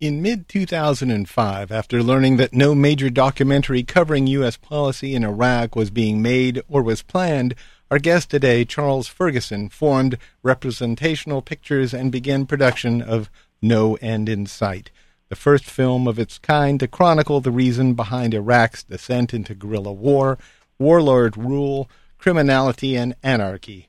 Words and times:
In 0.00 0.22
mid 0.22 0.48
2005, 0.48 1.72
after 1.72 2.04
learning 2.04 2.36
that 2.36 2.54
no 2.54 2.72
major 2.72 3.10
documentary 3.10 3.82
covering 3.82 4.28
U.S. 4.28 4.56
policy 4.56 5.12
in 5.12 5.24
Iraq 5.24 5.74
was 5.74 5.90
being 5.90 6.22
made 6.22 6.62
or 6.68 6.84
was 6.84 7.02
planned, 7.02 7.56
our 7.90 7.98
guest 7.98 8.30
today, 8.30 8.64
Charles 8.64 9.08
Ferguson, 9.08 9.68
formed 9.68 10.16
Representational 10.44 11.42
Pictures 11.42 11.92
and 11.92 12.12
began 12.12 12.46
production 12.46 13.02
of 13.02 13.28
No 13.60 13.96
End 13.96 14.28
in 14.28 14.46
Sight, 14.46 14.92
the 15.30 15.34
first 15.34 15.64
film 15.64 16.06
of 16.06 16.16
its 16.16 16.38
kind 16.38 16.78
to 16.78 16.86
chronicle 16.86 17.40
the 17.40 17.50
reason 17.50 17.94
behind 17.94 18.34
Iraq's 18.34 18.84
descent 18.84 19.34
into 19.34 19.52
guerrilla 19.52 19.92
war, 19.92 20.38
warlord 20.78 21.36
rule, 21.36 21.90
criminality, 22.18 22.96
and 22.96 23.16
anarchy. 23.24 23.88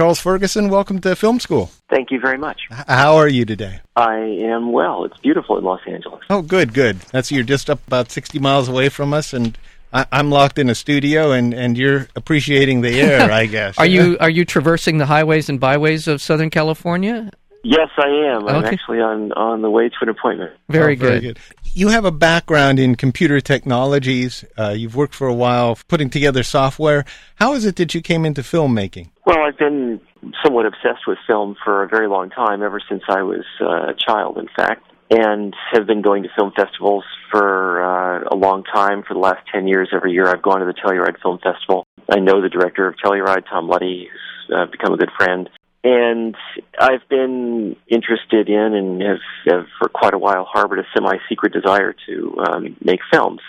Charles 0.00 0.18
Ferguson, 0.18 0.70
welcome 0.70 0.98
to 1.02 1.14
Film 1.14 1.38
School. 1.40 1.70
Thank 1.90 2.10
you 2.10 2.18
very 2.18 2.38
much. 2.38 2.62
How 2.70 3.16
are 3.16 3.28
you 3.28 3.44
today? 3.44 3.80
I 3.96 4.16
am 4.16 4.72
well. 4.72 5.04
It's 5.04 5.18
beautiful 5.18 5.58
in 5.58 5.64
Los 5.64 5.82
Angeles. 5.86 6.22
Oh, 6.30 6.40
good, 6.40 6.72
good. 6.72 7.00
That's 7.12 7.30
you're 7.30 7.44
just 7.44 7.68
up 7.68 7.86
about 7.86 8.10
sixty 8.10 8.38
miles 8.38 8.66
away 8.66 8.88
from 8.88 9.12
us, 9.12 9.34
and 9.34 9.58
I, 9.92 10.06
am 10.10 10.30
locked 10.30 10.58
in 10.58 10.70
a 10.70 10.74
studio, 10.74 11.32
and, 11.32 11.52
and 11.52 11.76
you're 11.76 12.08
appreciating 12.16 12.80
the 12.80 12.98
air. 12.98 13.30
I 13.30 13.44
guess. 13.44 13.76
are 13.76 13.84
you 13.84 14.16
are 14.20 14.30
you 14.30 14.46
traversing 14.46 14.96
the 14.96 15.04
highways 15.04 15.50
and 15.50 15.60
byways 15.60 16.08
of 16.08 16.22
Southern 16.22 16.48
California? 16.48 17.30
Yes, 17.62 17.88
I 17.98 18.08
am. 18.34 18.48
I'm 18.48 18.64
actually 18.64 19.00
on, 19.00 19.32
on 19.32 19.60
the 19.60 19.70
way 19.70 19.88
to 19.88 19.94
an 20.00 20.08
appointment. 20.08 20.52
Very, 20.68 20.94
oh, 20.94 20.96
good. 20.96 21.06
very 21.06 21.20
good. 21.20 21.38
You 21.74 21.88
have 21.88 22.04
a 22.04 22.10
background 22.10 22.78
in 22.78 22.94
computer 22.94 23.40
technologies. 23.40 24.44
Uh, 24.58 24.70
you've 24.70 24.96
worked 24.96 25.14
for 25.14 25.28
a 25.28 25.34
while 25.34 25.78
putting 25.88 26.08
together 26.08 26.42
software. 26.42 27.04
How 27.36 27.52
is 27.52 27.66
it 27.66 27.76
that 27.76 27.94
you 27.94 28.00
came 28.00 28.24
into 28.24 28.40
filmmaking? 28.40 29.10
Well, 29.26 29.40
I've 29.40 29.58
been 29.58 30.00
somewhat 30.42 30.66
obsessed 30.66 31.06
with 31.06 31.18
film 31.26 31.54
for 31.62 31.82
a 31.82 31.88
very 31.88 32.08
long 32.08 32.30
time, 32.30 32.62
ever 32.62 32.80
since 32.88 33.02
I 33.08 33.22
was 33.22 33.44
uh, 33.60 33.90
a 33.90 33.94
child, 33.94 34.38
in 34.38 34.48
fact, 34.56 34.82
and 35.10 35.54
have 35.72 35.86
been 35.86 36.00
going 36.02 36.22
to 36.22 36.30
film 36.34 36.52
festivals 36.56 37.04
for 37.30 37.82
uh, 37.82 38.24
a 38.32 38.36
long 38.36 38.64
time. 38.64 39.02
For 39.06 39.12
the 39.12 39.20
last 39.20 39.40
10 39.52 39.68
years, 39.68 39.90
every 39.94 40.12
year 40.12 40.28
I've 40.28 40.42
gone 40.42 40.60
to 40.60 40.66
the 40.66 40.74
Telluride 40.74 41.20
Film 41.20 41.38
Festival. 41.42 41.84
I 42.08 42.20
know 42.20 42.40
the 42.40 42.48
director 42.48 42.88
of 42.88 42.94
Telluride, 43.04 43.44
Tom 43.50 43.68
Luddy, 43.68 44.08
who's 44.10 44.56
uh, 44.56 44.66
become 44.66 44.94
a 44.94 44.96
good 44.96 45.10
friend 45.16 45.48
and 45.82 46.36
I've 46.78 47.08
been 47.08 47.76
interested 47.88 48.48
in 48.48 48.74
and 48.74 49.02
have, 49.02 49.18
have 49.46 49.66
for 49.78 49.88
quite 49.88 50.14
a 50.14 50.18
while 50.18 50.44
harbored 50.44 50.78
a 50.78 50.84
semi-secret 50.94 51.52
desire 51.52 51.94
to 52.06 52.36
um, 52.46 52.76
make 52.84 53.00
films. 53.10 53.40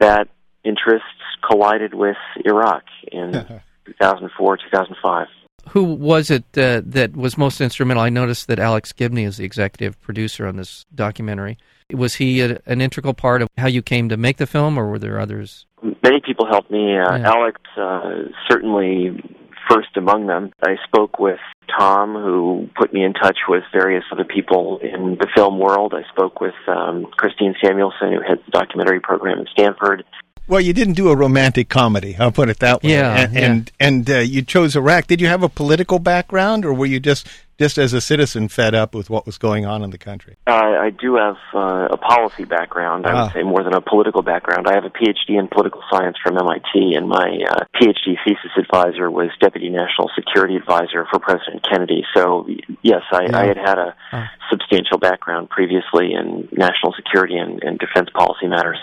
That 0.00 0.28
interests 0.64 1.06
collided 1.48 1.94
with 1.94 2.16
Iraq 2.44 2.84
in 3.10 3.32
2004, 3.86 4.56
2005. 4.58 5.26
Who 5.70 5.84
was 5.84 6.30
it 6.30 6.44
uh, 6.56 6.82
that 6.84 7.16
was 7.16 7.38
most 7.38 7.60
instrumental? 7.60 8.02
I 8.02 8.08
noticed 8.08 8.48
that 8.48 8.58
Alex 8.58 8.92
Gibney 8.92 9.24
is 9.24 9.36
the 9.36 9.44
executive 9.44 10.00
producer 10.00 10.46
on 10.46 10.56
this 10.56 10.84
documentary. 10.92 11.56
Was 11.92 12.16
he 12.16 12.40
a, 12.40 12.60
an 12.66 12.80
integral 12.80 13.14
part 13.14 13.42
of 13.42 13.48
how 13.56 13.68
you 13.68 13.80
came 13.80 14.08
to 14.08 14.16
make 14.16 14.38
the 14.38 14.46
film, 14.46 14.76
or 14.76 14.88
were 14.88 14.98
there 14.98 15.20
others? 15.20 15.66
Many 16.02 16.20
people 16.24 16.46
helped 16.50 16.70
me. 16.70 16.98
Uh, 16.98 17.16
yeah. 17.16 17.30
Alex 17.30 17.60
uh, 17.76 18.28
certainly 18.50 19.22
first 19.68 19.96
among 19.96 20.26
them. 20.26 20.52
I 20.62 20.76
spoke 20.86 21.18
with 21.18 21.40
Tom, 21.78 22.14
who 22.14 22.68
put 22.76 22.92
me 22.92 23.04
in 23.04 23.14
touch 23.14 23.38
with 23.48 23.62
various 23.72 24.04
other 24.12 24.24
people 24.24 24.78
in 24.82 25.16
the 25.18 25.28
film 25.34 25.58
world. 25.58 25.94
I 25.94 26.02
spoke 26.10 26.40
with 26.40 26.54
um, 26.68 27.06
Kristine 27.16 27.54
Samuelson, 27.62 28.12
who 28.12 28.20
heads 28.26 28.40
the 28.44 28.50
documentary 28.52 29.00
program 29.00 29.40
at 29.40 29.48
Stanford. 29.48 30.04
Well, 30.48 30.60
you 30.60 30.72
didn't 30.72 30.94
do 30.94 31.08
a 31.08 31.16
romantic 31.16 31.68
comedy. 31.68 32.16
I'll 32.18 32.32
put 32.32 32.48
it 32.48 32.58
that 32.58 32.82
way. 32.82 32.90
Yeah, 32.90 33.16
and 33.16 33.32
yeah. 33.32 33.40
and, 33.40 33.72
and 33.78 34.10
uh, 34.10 34.18
you 34.18 34.42
chose 34.42 34.74
Iraq. 34.74 35.06
Did 35.06 35.20
you 35.20 35.28
have 35.28 35.42
a 35.42 35.48
political 35.48 35.98
background, 35.98 36.64
or 36.64 36.74
were 36.74 36.86
you 36.86 36.98
just 37.00 37.28
just 37.62 37.78
as 37.78 37.92
a 37.92 38.00
citizen 38.00 38.48
fed 38.48 38.74
up 38.74 38.92
with 38.92 39.08
what 39.08 39.24
was 39.24 39.38
going 39.38 39.64
on 39.64 39.84
in 39.84 39.90
the 39.90 39.98
country? 39.98 40.36
Uh, 40.48 40.82
I 40.82 40.90
do 40.90 41.14
have 41.14 41.36
uh, 41.54 41.86
a 41.92 41.96
policy 41.96 42.42
background. 42.42 43.06
I 43.06 43.12
ah. 43.12 43.22
would 43.22 43.32
say 43.34 43.44
more 43.44 43.62
than 43.62 43.72
a 43.72 43.80
political 43.80 44.22
background. 44.22 44.66
I 44.66 44.74
have 44.74 44.84
a 44.84 44.90
PhD 44.90 45.38
in 45.38 45.46
political 45.46 45.80
science 45.88 46.16
from 46.20 46.36
MIT, 46.36 46.94
and 46.96 47.08
my 47.08 47.38
uh, 47.48 47.62
PhD 47.80 48.18
thesis 48.26 48.50
advisor 48.58 49.12
was 49.12 49.30
Deputy 49.40 49.68
National 49.68 50.10
Security 50.16 50.56
Advisor 50.56 51.06
for 51.08 51.20
President 51.20 51.64
Kennedy. 51.70 52.02
So, 52.16 52.48
yes, 52.82 53.02
I, 53.12 53.26
yeah. 53.26 53.38
I 53.38 53.46
had 53.46 53.56
had 53.56 53.78
a 53.78 53.94
ah. 54.10 54.28
substantial 54.50 54.98
background 54.98 55.48
previously 55.48 56.14
in 56.14 56.48
national 56.50 56.94
security 56.96 57.36
and, 57.36 57.62
and 57.62 57.78
defense 57.78 58.08
policy 58.12 58.48
matters. 58.48 58.78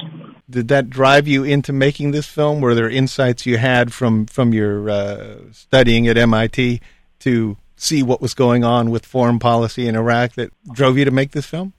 Did 0.49 0.69
that 0.69 0.89
drive 0.89 1.27
you 1.27 1.43
into 1.43 1.73
making 1.73 2.11
this 2.11 2.27
film? 2.27 2.61
Were 2.61 2.75
there 2.75 2.89
insights 2.89 3.45
you 3.45 3.57
had 3.57 3.91
from 3.91 4.25
from 4.25 4.53
your 4.53 4.89
uh, 4.89 5.35
studying 5.51 6.07
at 6.07 6.17
MIT 6.17 6.79
to 7.19 7.57
see 7.81 8.03
what 8.03 8.21
was 8.21 8.33
going 8.33 8.63
on 8.63 8.91
with 8.91 9.05
foreign 9.05 9.39
policy 9.39 9.87
in 9.87 9.95
Iraq 9.95 10.33
that 10.33 10.51
drove 10.71 10.97
you 10.97 11.05
to 11.05 11.11
make 11.11 11.31
this 11.31 11.45
film? 11.45 11.73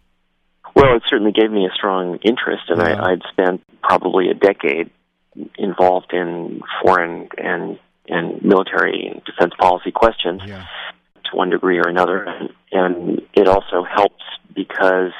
Well, 0.74 0.96
it 0.96 1.02
certainly 1.08 1.32
gave 1.32 1.50
me 1.50 1.66
a 1.66 1.74
strong 1.74 2.18
interest, 2.22 2.64
and 2.68 2.80
yeah. 2.80 3.02
I, 3.02 3.12
I'd 3.12 3.22
spent 3.30 3.62
probably 3.82 4.28
a 4.30 4.34
decade 4.34 4.90
involved 5.58 6.12
in 6.12 6.60
foreign 6.82 7.28
and 7.38 7.78
and 8.08 8.42
military 8.42 9.06
and 9.06 9.22
defense 9.24 9.52
policy 9.58 9.92
questions 9.92 10.42
yeah. 10.44 10.66
to 11.24 11.36
one 11.36 11.50
degree 11.50 11.78
or 11.78 11.88
another, 11.88 12.24
and, 12.24 12.50
and 12.72 13.22
it 13.34 13.46
also 13.46 13.84
helps 13.84 14.24
because 14.54 15.12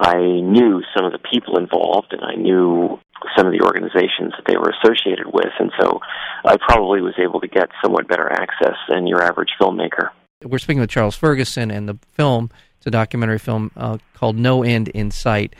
I 0.00 0.16
knew 0.16 0.82
some 0.96 1.04
of 1.04 1.12
the 1.12 1.18
people 1.18 1.58
involved, 1.58 2.12
and 2.12 2.22
I 2.24 2.34
knew 2.34 2.98
some 3.36 3.46
of 3.46 3.52
the 3.52 3.60
organizations 3.62 4.32
that 4.36 4.44
they 4.46 4.56
were 4.56 4.72
associated 4.82 5.26
with, 5.26 5.52
and 5.58 5.70
so 5.78 6.00
I 6.44 6.56
probably 6.56 7.02
was 7.02 7.12
able 7.22 7.38
to 7.40 7.48
get 7.48 7.68
somewhat 7.84 8.08
better 8.08 8.32
access 8.32 8.76
than 8.88 9.06
your 9.06 9.22
average 9.22 9.50
filmmaker. 9.60 10.08
We're 10.42 10.58
speaking 10.58 10.80
with 10.80 10.88
Charles 10.88 11.16
Ferguson, 11.16 11.70
and 11.70 11.86
the 11.86 11.98
film, 12.12 12.50
it's 12.78 12.86
a 12.86 12.90
documentary 12.90 13.38
film 13.38 13.70
uh, 13.76 13.98
called 14.14 14.36
No 14.36 14.62
End 14.62 14.88
in 14.88 15.10
Sight, 15.10 15.54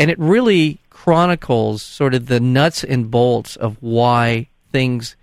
and 0.00 0.10
it 0.10 0.18
really 0.18 0.80
chronicles 0.90 1.80
sort 1.82 2.14
of 2.14 2.26
the 2.26 2.40
nuts 2.40 2.82
and 2.82 3.12
bolts 3.12 3.54
of 3.54 3.76
why 3.80 4.48
things 4.72 5.14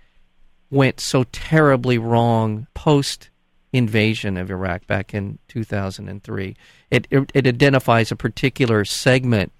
went 0.70 0.98
so 0.98 1.24
terribly 1.24 1.98
wrong 1.98 2.66
post 2.72 3.28
invasion 3.72 4.36
of 4.36 4.50
Iraq 4.50 4.86
back 4.86 5.14
in 5.14 5.38
2003. 5.48 6.56
It, 6.90 7.08
it, 7.10 7.32
it 7.34 7.46
identifies 7.46 8.12
a 8.12 8.16
particular 8.16 8.84
segment 8.84 9.52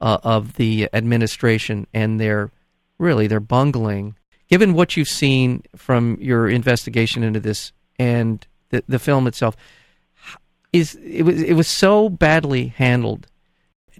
uh, 0.00 0.18
of 0.22 0.54
the 0.54 0.88
administration 0.92 1.86
and 1.92 2.18
their 2.18 2.50
really 2.98 3.26
their 3.26 3.40
bungling. 3.40 4.16
Given 4.48 4.74
what 4.74 4.96
you've 4.96 5.08
seen 5.08 5.62
from 5.76 6.16
your 6.20 6.48
investigation 6.48 7.22
into 7.22 7.40
this 7.40 7.72
and 7.98 8.44
the, 8.70 8.82
the 8.88 8.98
film 8.98 9.26
itself, 9.26 9.56
is 10.72 10.94
it 10.96 11.22
was 11.22 11.42
it 11.42 11.54
was 11.54 11.68
so 11.68 12.08
badly 12.08 12.68
handled. 12.68 13.26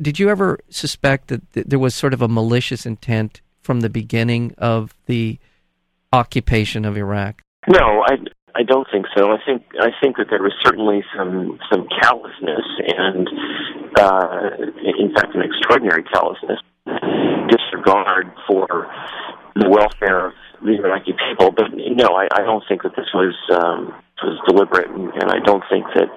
Did 0.00 0.18
you 0.18 0.30
ever 0.30 0.58
suspect 0.70 1.28
that, 1.28 1.52
that 1.52 1.68
there 1.68 1.78
was 1.78 1.94
sort 1.94 2.14
of 2.14 2.22
a 2.22 2.28
malicious 2.28 2.86
intent 2.86 3.40
from 3.60 3.80
the 3.80 3.90
beginning 3.90 4.54
of 4.56 4.94
the 5.06 5.38
occupation 6.12 6.84
of 6.84 6.96
Iraq? 6.96 7.42
No, 7.68 8.02
I 8.06 8.16
I 8.54 8.62
don't 8.62 8.86
think 8.90 9.06
so. 9.16 9.30
I 9.30 9.38
think 9.44 9.62
I 9.80 9.90
think 10.02 10.16
that 10.16 10.26
there 10.30 10.42
was 10.42 10.52
certainly 10.64 11.02
some 11.16 11.58
some 11.70 11.86
callousness 12.00 12.66
and, 12.86 13.28
uh, 13.98 14.50
in 14.98 15.14
fact, 15.14 15.34
an 15.34 15.42
extraordinary 15.42 16.02
callousness, 16.04 16.58
disregard 17.48 18.32
for 18.46 18.90
the 19.54 19.68
welfare 19.68 20.26
of 20.28 20.34
the 20.62 20.76
Iraqi 20.76 21.12
people. 21.12 21.52
But 21.52 21.72
no, 21.74 22.14
I, 22.14 22.28
I 22.32 22.42
don't 22.42 22.64
think 22.68 22.82
that 22.82 22.96
this 22.96 23.06
was 23.14 23.34
um, 23.52 23.94
was 24.22 24.38
deliberate, 24.46 24.90
and, 24.90 25.10
and 25.14 25.30
I 25.30 25.38
don't 25.44 25.64
think 25.70 25.86
that 25.94 26.08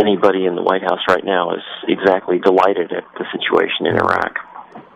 anybody 0.00 0.46
in 0.46 0.56
the 0.56 0.62
White 0.62 0.82
House 0.82 1.00
right 1.08 1.24
now 1.24 1.54
is 1.54 1.62
exactly 1.88 2.38
delighted 2.38 2.92
at 2.92 3.04
the 3.18 3.24
situation 3.32 3.86
in 3.86 3.96
Iraq. 3.96 4.38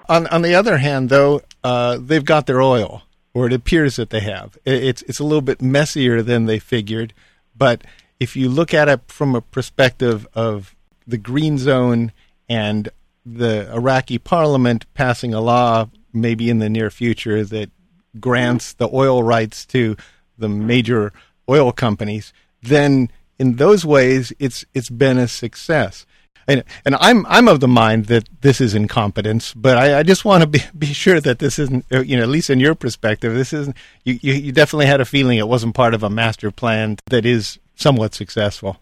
On 0.09 0.27
on 0.29 0.43
the 0.43 0.55
other 0.55 0.79
hand, 0.79 1.11
though, 1.11 1.43
uh, 1.63 1.99
they've 2.01 2.25
got 2.25 2.47
their 2.47 2.61
oil 2.61 3.03
or 3.39 3.47
it 3.47 3.53
appears 3.53 3.95
that 3.97 4.11
they 4.11 4.19
have. 4.19 4.59
It's 4.65 5.03
it's 5.03 5.21
a 5.21 5.25
little 5.25 5.43
bit 5.43 5.63
messier 5.63 6.23
than 6.23 6.47
they 6.47 6.59
figured, 6.59 7.15
but 7.57 7.83
if 8.19 8.35
you 8.35 8.49
look 8.49 8.75
at 8.75 8.89
it 8.89 9.01
from 9.07 9.37
a 9.37 9.41
perspective 9.41 10.27
of 10.35 10.75
the 11.07 11.19
green 11.19 11.57
zone 11.57 12.11
and 12.49 12.89
the 13.25 13.73
Iraqi 13.73 14.19
parliament 14.19 14.93
passing 14.95 15.33
a 15.33 15.41
law 15.41 15.89
maybe 16.13 16.51
in 16.51 16.59
the 16.59 16.69
near 16.69 16.91
future 16.91 17.45
that 17.45 17.71
grants 18.19 18.73
the 18.73 18.89
oil 18.93 19.23
rights 19.23 19.65
to 19.67 19.97
the 20.37 20.49
major 20.49 21.13
oil 21.49 21.71
companies, 21.71 22.33
then 22.61 23.09
in 23.39 23.55
those 23.55 23.85
ways 23.85 24.33
it's 24.41 24.65
it's 24.75 24.91
been 24.91 25.17
a 25.17 25.29
success. 25.29 26.07
And, 26.49 26.65
and 26.87 26.97
I'm 26.99 27.27
I'm 27.27 27.47
of 27.47 27.61
the 27.61 27.69
mind 27.69 28.07
that 28.07 28.27
this 28.41 28.61
is 28.61 28.75
incompetence, 28.75 29.53
but 29.53 29.77
I, 29.77 29.99
I 29.99 30.03
just 30.03 30.25
want 30.25 30.43
to 30.43 30.47
be, 30.47 30.61
be 30.77 30.87
sure 30.87 31.21
that 31.21 31.39
this 31.39 31.59
isn't, 31.59 31.85
uh, 31.93 32.01
you 32.01 32.17
know, 32.17 32.23
at 32.23 32.31
least 32.31 32.49
in 32.49 32.59
your 32.59 32.75
perspective, 32.75 33.35
this 33.35 33.53
isn't. 33.53 33.77
You, 34.05 34.19
you, 34.23 34.33
you 34.33 34.53
definitely 34.53 34.87
had 34.87 35.03
a 35.03 35.05
feeling 35.05 35.37
it 35.37 35.47
wasn't 35.47 35.75
part 35.75 35.93
of 35.93 36.03
a 36.03 36.09
master 36.09 36.51
plan 36.51 36.97
that 37.11 37.27
is 37.27 37.59
somewhat 37.77 38.15
successful. 38.15 38.79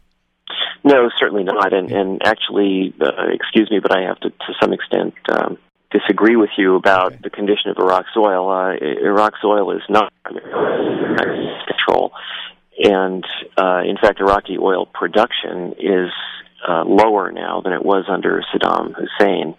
No, 0.84 1.10
certainly 1.18 1.42
not. 1.42 1.72
And, 1.72 1.90
and 1.90 2.22
actually, 2.24 2.94
uh, 3.00 3.26
excuse 3.32 3.68
me, 3.72 3.80
but 3.80 3.90
I 3.90 4.02
have 4.02 4.20
to, 4.20 4.30
to 4.30 4.54
some 4.62 4.72
extent, 4.72 5.14
um, 5.28 5.58
disagree 5.90 6.36
with 6.36 6.50
you 6.56 6.76
about 6.76 7.14
okay. 7.14 7.20
the 7.24 7.30
condition 7.30 7.70
of 7.70 7.78
Iraq's 7.78 8.16
oil. 8.16 8.48
Uh, 8.48 8.74
Iraq's 8.76 9.40
oil 9.44 9.72
is 9.72 9.82
not 9.88 10.12
under 10.24 10.40
control, 11.66 12.12
and 12.78 13.24
uh, 13.56 13.82
in 13.84 13.96
fact, 13.96 14.20
Iraqi 14.20 14.58
oil 14.58 14.86
production 14.86 15.74
is 15.80 16.10
uh, 16.68 16.84
lower 16.84 17.30
now 17.32 17.60
than 17.60 17.72
it 17.72 17.84
was 17.84 18.04
under 18.08 18.42
Saddam 18.52 18.94
Hussein. 18.94 19.54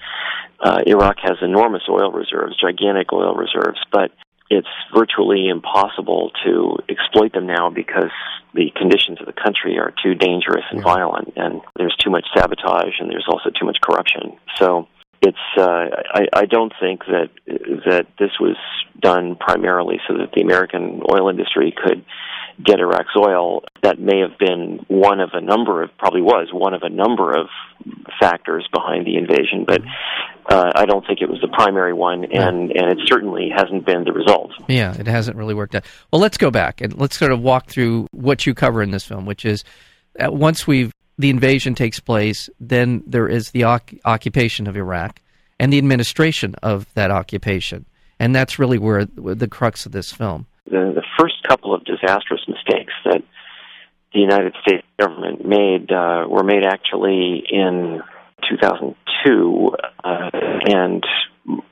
Uh, 0.59 0.81
Iraq 0.87 1.17
has 1.21 1.37
enormous 1.41 1.83
oil 1.89 2.11
reserves, 2.11 2.55
gigantic 2.59 3.13
oil 3.13 3.35
reserves, 3.35 3.79
but 3.91 4.11
it's 4.49 4.67
virtually 4.95 5.49
impossible 5.49 6.31
to 6.45 6.77
exploit 6.89 7.33
them 7.33 7.47
now 7.47 7.69
because 7.69 8.11
the 8.53 8.71
conditions 8.75 9.19
of 9.19 9.25
the 9.25 9.33
country 9.33 9.77
are 9.77 9.93
too 10.03 10.15
dangerous 10.15 10.63
and 10.71 10.79
yeah. 10.79 10.83
violent, 10.83 11.33
and 11.35 11.61
there's 11.75 11.95
too 11.97 12.09
much 12.09 12.25
sabotage, 12.35 12.99
and 12.99 13.09
there's 13.09 13.27
also 13.27 13.49
too 13.49 13.65
much 13.65 13.77
corruption. 13.81 14.37
So 14.55 14.87
it's 15.21 15.37
uh, 15.57 15.85
I, 16.13 16.27
I 16.33 16.45
don't 16.45 16.73
think 16.79 17.01
that 17.05 17.29
that 17.85 18.07
this 18.19 18.31
was 18.39 18.55
done 18.99 19.35
primarily 19.35 19.99
so 20.07 20.17
that 20.17 20.31
the 20.33 20.41
American 20.41 21.01
oil 21.11 21.29
industry 21.29 21.73
could 21.75 22.05
get 22.63 22.79
Iraq's 22.79 23.15
oil. 23.17 23.63
That 23.83 23.99
may 23.99 24.19
have 24.19 24.37
been 24.39 24.85
one 24.87 25.19
of 25.19 25.31
a 25.33 25.41
number 25.41 25.83
of 25.83 25.95
probably 25.97 26.21
was 26.21 26.49
one 26.51 26.73
of 26.73 26.83
a 26.83 26.89
number 26.89 27.37
of 27.37 27.47
factors 28.19 28.67
behind 28.73 29.05
the 29.05 29.17
invasion, 29.17 29.65
but 29.65 29.81
uh, 30.49 30.71
I 30.75 30.85
don't 30.85 31.05
think 31.05 31.21
it 31.21 31.29
was 31.29 31.39
the 31.41 31.49
primary 31.49 31.93
one, 31.93 32.25
and 32.25 32.71
and 32.71 32.91
it 32.91 32.99
certainly 33.05 33.49
hasn't 33.55 33.85
been 33.85 34.03
the 34.03 34.13
result. 34.13 34.51
Yeah, 34.67 34.95
it 34.97 35.07
hasn't 35.07 35.37
really 35.37 35.53
worked 35.53 35.75
out. 35.75 35.85
Well, 36.11 36.21
let's 36.21 36.37
go 36.37 36.51
back 36.51 36.81
and 36.81 36.97
let's 36.97 37.17
sort 37.17 37.31
of 37.31 37.41
walk 37.41 37.67
through 37.67 38.07
what 38.11 38.45
you 38.45 38.53
cover 38.53 38.81
in 38.81 38.91
this 38.91 39.05
film, 39.05 39.25
which 39.25 39.45
is 39.45 39.63
uh, 40.19 40.31
once 40.31 40.65
we've 40.65 40.91
the 41.17 41.29
invasion 41.29 41.75
takes 41.75 41.99
place, 41.99 42.49
then 42.59 43.03
there 43.07 43.27
is 43.27 43.51
the 43.51 43.63
occupation 43.63 44.67
of 44.67 44.77
Iraq 44.77 45.19
and 45.59 45.73
the 45.73 45.77
administration 45.77 46.55
of 46.61 46.85
that 46.93 47.11
occupation. 47.11 47.85
And 48.19 48.35
that's 48.35 48.59
really 48.59 48.77
where 48.77 49.05
the 49.05 49.47
crux 49.47 49.85
of 49.85 49.91
this 49.91 50.11
film. 50.11 50.47
The, 50.69 50.93
the 50.95 51.03
first 51.19 51.35
couple 51.47 51.73
of 51.73 51.85
disastrous 51.85 52.41
mistakes 52.47 52.93
that 53.05 53.23
the 54.13 54.19
United 54.19 54.53
States 54.61 54.85
government 54.99 55.45
made 55.45 55.91
uh, 55.91 56.25
were 56.27 56.43
made 56.43 56.65
actually 56.65 57.43
in 57.49 58.01
2002 58.49 59.71
uh, 60.03 60.29
and 60.33 61.03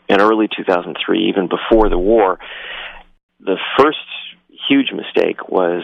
in 0.08 0.22
early 0.22 0.48
2003, 0.56 1.30
even 1.30 1.48
before 1.48 1.90
the 1.90 1.98
war. 1.98 2.40
The 3.40 3.58
first 3.78 3.98
huge 4.70 4.92
mistake 4.92 5.50
was 5.50 5.84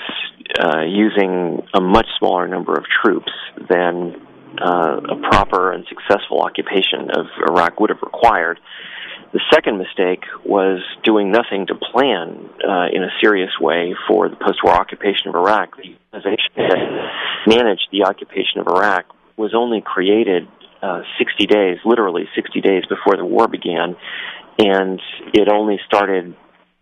uh, 0.60 0.82
using 0.82 1.62
a 1.74 1.82
much 1.82 2.08
smaller 2.20 2.48
number 2.48 2.74
of 2.74 2.86
troops 3.04 3.32
than 3.70 4.16
uh, 4.62 4.98
a 5.10 5.16
proper 5.30 5.72
and 5.72 5.86
successful 5.88 6.42
occupation 6.42 7.10
of 7.16 7.28
Iraq 7.50 7.80
would 7.80 7.90
have 7.90 8.02
required. 8.02 8.60
The 9.34 9.40
second 9.54 9.78
mistake 9.78 10.24
was 10.46 10.82
doing 11.04 11.32
nothing 11.32 11.68
to 11.68 11.76
plan 11.76 12.50
uh, 12.68 12.88
in 12.92 13.04
a 13.04 13.10
serious 13.22 13.52
way 13.60 13.96
for 14.08 14.28
the 14.30 14.36
post-war 14.36 14.74
occupation 14.74 15.30
of 15.30 15.36
Iraq. 15.36 15.78
The 15.78 15.96
organization 16.14 16.52
that 16.58 16.78
managed 17.48 17.88
the 17.92 18.04
occupation 18.04 18.60
of 18.60 18.68
Iraq 18.68 19.06
was 19.38 19.54
only 19.56 19.82
created 19.82 20.48
uh, 20.82 21.04
60 21.18 21.46
days, 21.46 21.78
literally 21.86 22.28
60 22.36 22.60
days 22.62 22.84
before 22.90 23.16
the 23.16 23.26
war 23.26 23.48
began, 23.48 23.96
and 24.60 25.00
it 25.34 25.48
only 25.48 25.80
started 25.86 26.36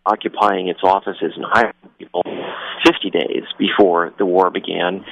occupying 0.05 0.69
its 0.69 0.79
offices 0.83 1.33
and 1.35 1.45
hiring 1.47 1.73
people 1.97 2.23
50 2.85 3.09
days 3.11 3.43
before 3.57 4.13
the 4.17 4.25
war 4.25 4.49
began, 4.49 5.05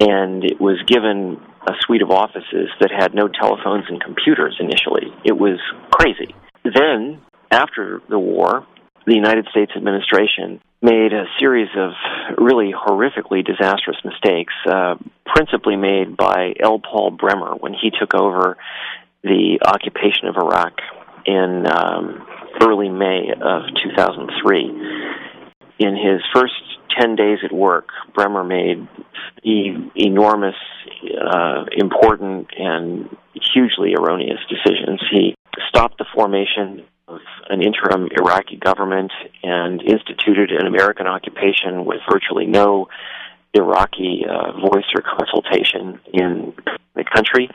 and 0.00 0.44
it 0.44 0.60
was 0.60 0.80
given 0.86 1.40
a 1.68 1.72
suite 1.80 2.02
of 2.02 2.10
offices 2.10 2.70
that 2.80 2.90
had 2.90 3.14
no 3.14 3.28
telephones 3.28 3.84
and 3.88 4.02
computers 4.02 4.56
initially. 4.58 5.12
It 5.24 5.36
was 5.36 5.58
crazy. 5.90 6.34
Then, 6.74 7.20
after 7.50 8.02
the 8.08 8.18
war, 8.18 8.66
the 9.06 9.14
United 9.14 9.46
States 9.50 9.72
administration 9.76 10.60
made 10.80 11.12
a 11.12 11.24
series 11.38 11.68
of 11.76 11.92
really 12.36 12.72
horrifically 12.72 13.44
disastrous 13.44 13.96
mistakes, 14.04 14.54
uh, 14.66 14.94
principally 15.26 15.76
made 15.76 16.16
by 16.16 16.54
L. 16.60 16.78
Paul 16.78 17.10
Bremer 17.10 17.54
when 17.56 17.72
he 17.74 17.90
took 17.90 18.14
over 18.14 18.56
the 19.22 19.58
occupation 19.66 20.28
of 20.28 20.36
Iraq 20.36 20.74
in 21.26 21.66
um, 21.66 22.26
early 22.62 22.88
May 22.88 23.30
of 23.32 23.62
2003. 23.82 24.64
In 25.80 25.96
his 25.96 26.20
first 26.34 26.54
10 26.98 27.16
days 27.16 27.38
at 27.44 27.52
work, 27.52 27.88
Bremer 28.14 28.44
made 28.44 28.86
e- 29.42 29.90
enormous, 29.96 30.56
uh, 31.20 31.64
important, 31.72 32.48
and 32.56 33.08
hugely 33.34 33.94
erroneous 33.98 34.40
decisions. 34.48 35.00
He 35.10 35.34
stopped 35.68 35.98
the 35.98 36.06
formation 36.14 36.84
of 37.08 37.20
an 37.48 37.62
interim 37.62 38.08
Iraqi 38.12 38.56
government 38.56 39.12
and 39.42 39.80
instituted 39.82 40.50
an 40.50 40.66
American 40.66 41.06
occupation 41.06 41.84
with 41.84 41.98
virtually 42.10 42.46
no 42.46 42.88
Iraqi 43.54 44.24
uh, 44.28 44.52
voice 44.60 44.84
or 44.94 45.02
consultation 45.02 46.00
in 46.12 46.54
the 46.94 47.04
country. 47.04 47.48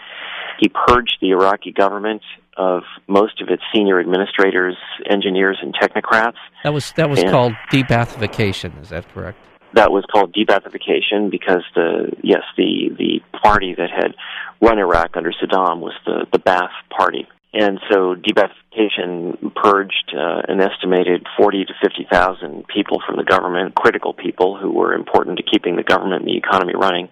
He 0.59 0.69
purged 0.69 1.17
the 1.21 1.31
Iraqi 1.31 1.71
government 1.71 2.21
of 2.57 2.83
most 3.07 3.41
of 3.41 3.50
its 3.50 3.63
senior 3.73 4.00
administrators, 4.00 4.75
engineers, 5.09 5.59
and 5.61 5.73
technocrats. 5.73 6.38
That 6.63 6.73
was 6.73 6.91
that 6.94 7.09
was 7.09 7.19
and 7.19 7.29
called 7.29 7.53
de-Baathification. 7.71 8.81
Is 8.81 8.89
that 8.89 9.11
correct? 9.13 9.38
That 9.73 9.91
was 9.91 10.06
called 10.11 10.33
de-Baathification 10.33 11.31
because 11.31 11.63
the 11.75 12.11
yes 12.21 12.44
the 12.57 12.89
the 12.97 13.21
party 13.39 13.73
that 13.75 13.89
had 13.89 14.13
run 14.61 14.77
Iraq 14.77 15.17
under 15.17 15.31
Saddam 15.31 15.79
was 15.79 15.94
the 16.06 16.25
the 16.31 16.39
Baath 16.39 16.69
party, 16.95 17.27
and 17.53 17.79
so 17.91 18.15
de-Baathification 18.15 19.53
purged 19.55 20.15
uh, 20.17 20.41
an 20.47 20.59
estimated 20.59 21.27
40 21.38 21.65
to 21.65 21.73
50,000 21.81 22.67
people 22.67 23.00
from 23.05 23.17
the 23.17 23.23
government, 23.23 23.75
critical 23.75 24.13
people 24.13 24.57
who 24.57 24.71
were 24.71 24.94
important 24.94 25.38
to 25.38 25.44
keeping 25.44 25.75
the 25.75 25.83
government 25.83 26.23
and 26.23 26.27
the 26.27 26.38
economy 26.38 26.73
running. 26.75 27.09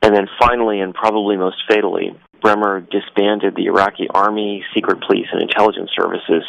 And 0.00 0.14
then 0.14 0.28
finally, 0.38 0.80
and 0.80 0.94
probably 0.94 1.36
most 1.36 1.56
fatally, 1.68 2.16
Bremer 2.40 2.82
disbanded 2.82 3.56
the 3.56 3.66
Iraqi 3.66 4.06
army, 4.14 4.64
secret 4.74 5.02
police, 5.04 5.26
and 5.32 5.42
intelligence 5.42 5.90
services, 5.98 6.44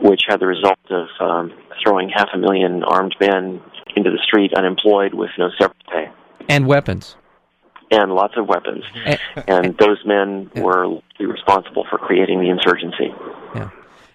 which 0.00 0.22
had 0.28 0.40
the 0.40 0.46
result 0.46 0.78
of 0.90 1.06
um, 1.20 1.52
throwing 1.82 2.10
half 2.10 2.28
a 2.34 2.38
million 2.38 2.82
armed 2.82 3.14
men 3.20 3.62
into 3.96 4.10
the 4.10 4.18
street 4.24 4.52
unemployed 4.54 5.14
with 5.14 5.30
no 5.38 5.48
severance 5.58 5.82
pay. 5.90 6.10
And 6.48 6.66
weapons 6.66 7.16
and 7.92 8.14
lots 8.14 8.34
of 8.36 8.48
weapons. 8.48 8.84
Eh, 9.04 9.16
and 9.46 9.66
eh, 9.66 9.72
those 9.78 9.98
men 10.04 10.50
yeah. 10.54 10.62
were 10.62 11.00
responsible 11.20 11.86
for 11.88 11.98
creating 11.98 12.40
the 12.40 12.48
insurgency. 12.48 13.14
Yeah. 13.54 13.70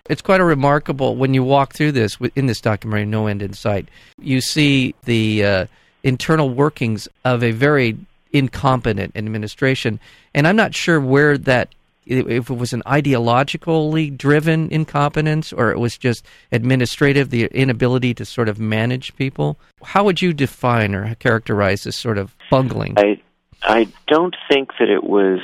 It's 0.10 0.22
quite 0.22 0.40
a 0.40 0.44
remarkable 0.44 1.16
when 1.16 1.34
you 1.34 1.44
walk 1.44 1.74
through 1.74 1.92
this 1.92 2.18
in 2.36 2.48
this 2.48 2.62
documentary, 2.62 3.06
No 3.06 3.28
End 3.28 3.42
in 3.42 3.54
Sight. 3.54 3.90
You 4.20 4.42
see 4.42 4.96
the 5.04 5.46
uh, 5.46 5.66
internal 6.04 6.50
workings 6.50 7.08
of 7.26 7.44
a 7.44 7.52
very 7.52 7.98
incompetent 8.32 9.16
administration, 9.16 10.00
and 10.34 10.48
I'm 10.48 10.56
not 10.56 10.74
sure 10.74 11.00
where 11.00 11.38
that 11.40 11.74
if 12.06 12.50
it 12.50 12.58
was 12.58 12.72
an 12.72 12.82
ideologically 12.86 14.18
driven 14.18 14.70
incompetence 14.72 15.52
or 15.52 15.72
it 15.72 15.80
was 15.80 15.98
just 15.98 16.26
administrative, 16.54 17.30
the 17.30 17.46
inability 17.48 18.14
to 18.14 18.24
sort 18.24 18.48
of 18.48 18.60
manage 18.60 19.14
people. 19.18 19.58
How 19.84 20.06
would 20.06 20.22
you 20.22 20.32
define 20.32 20.96
or 20.96 21.14
characterize 21.16 21.84
this 21.84 21.98
sort 21.98 22.18
of 22.18 22.34
bungling? 22.50 22.94
I, 22.98 23.22
I 23.68 23.88
don't 24.08 24.36
think 24.50 24.70
that 24.80 24.90
it 24.90 25.04
was 25.04 25.40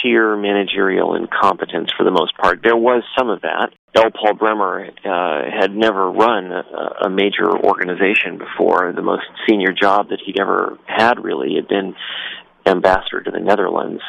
sheer 0.00 0.36
managerial 0.36 1.14
incompetence 1.14 1.90
for 1.96 2.04
the 2.04 2.10
most 2.10 2.34
part. 2.38 2.62
There 2.62 2.76
was 2.76 3.02
some 3.16 3.28
of 3.28 3.42
that. 3.42 3.68
L. 3.94 4.10
Paul 4.10 4.34
Bremer 4.34 4.86
uh, 5.04 5.60
had 5.60 5.74
never 5.74 6.10
run 6.10 6.50
a, 6.50 7.06
a 7.06 7.10
major 7.10 7.46
organization 7.46 8.38
before. 8.38 8.92
The 8.96 9.02
most 9.02 9.26
senior 9.46 9.72
job 9.72 10.08
that 10.08 10.20
he'd 10.24 10.40
ever 10.40 10.78
had 10.86 11.22
really 11.22 11.56
had 11.56 11.68
been 11.68 11.94
ambassador 12.64 13.20
to 13.22 13.30
the 13.30 13.40
Netherlands, 13.40 14.02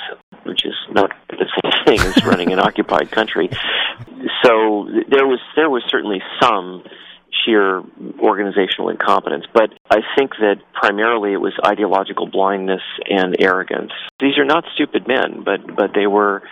which 0.44 0.66
is 0.66 0.76
not 0.92 1.12
the 1.30 1.46
same 1.62 1.86
thing 1.86 2.00
as 2.00 2.24
running 2.26 2.54
an 2.54 2.60
occupied 2.68 3.12
country. 3.12 3.50
So 4.44 4.88
there 5.10 5.28
was 5.28 5.40
there 5.56 5.70
was 5.70 5.84
certainly 5.90 6.22
some 6.42 6.84
sheer 7.50 7.84
organizational 8.20 8.90
incompetence. 8.90 9.46
But 9.54 9.72
I 9.90 10.00
think 10.18 10.32
that 10.40 10.58
primarily 10.74 11.34
it 11.34 11.42
was 11.42 11.54
ideological 11.66 12.28
blindness 12.28 12.82
and 13.08 13.36
arrogance. 13.40 13.92
These 14.20 14.38
are 14.38 14.46
not 14.46 14.66
stupid 14.74 15.08
men, 15.08 15.44
but 15.44 15.76
but 15.76 15.92
they 15.96 16.08
were 16.08 16.44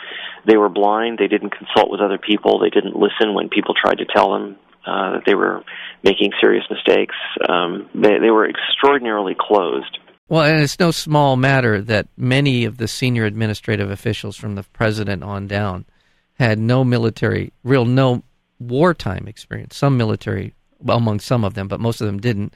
they 0.47 0.57
were 0.57 0.69
blind. 0.69 1.17
They 1.19 1.27
didn't 1.27 1.51
consult 1.51 1.91
with 1.91 2.01
other 2.01 2.17
people. 2.17 2.59
They 2.59 2.69
didn't 2.69 2.95
listen 2.95 3.33
when 3.33 3.49
people 3.49 3.75
tried 3.75 3.99
to 3.99 4.05
tell 4.05 4.33
them 4.33 4.55
uh, 4.85 5.13
that 5.13 5.23
they 5.25 5.35
were 5.35 5.63
making 6.03 6.31
serious 6.41 6.63
mistakes. 6.69 7.15
Um, 7.47 7.89
they 7.93 8.19
they 8.19 8.31
were 8.31 8.49
extraordinarily 8.49 9.35
closed. 9.39 9.99
Well, 10.29 10.43
and 10.43 10.61
it's 10.61 10.79
no 10.79 10.91
small 10.91 11.37
matter 11.37 11.81
that 11.81 12.07
many 12.17 12.65
of 12.65 12.77
the 12.77 12.87
senior 12.87 13.23
administrative 13.23 13.89
officials 13.89 14.35
from 14.35 14.55
the 14.55 14.63
president 14.63 15.23
on 15.23 15.47
down 15.47 15.85
had 16.33 16.59
no 16.59 16.83
military, 16.83 17.53
real 17.63 17.85
no 17.85 18.23
wartime 18.59 19.27
experience. 19.27 19.77
Some 19.77 19.97
military, 19.97 20.53
well, 20.79 20.97
among 20.97 21.19
some 21.19 21.43
of 21.43 21.53
them, 21.53 21.67
but 21.67 21.79
most 21.79 22.01
of 22.01 22.07
them 22.07 22.19
didn't. 22.19 22.53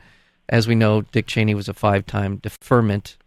As 0.50 0.68
we 0.68 0.76
know, 0.76 1.02
Dick 1.02 1.28
Cheney 1.28 1.56
was 1.56 1.70
a 1.70 1.74
five 1.74 2.06
time 2.06 2.38
deferment 2.38 3.18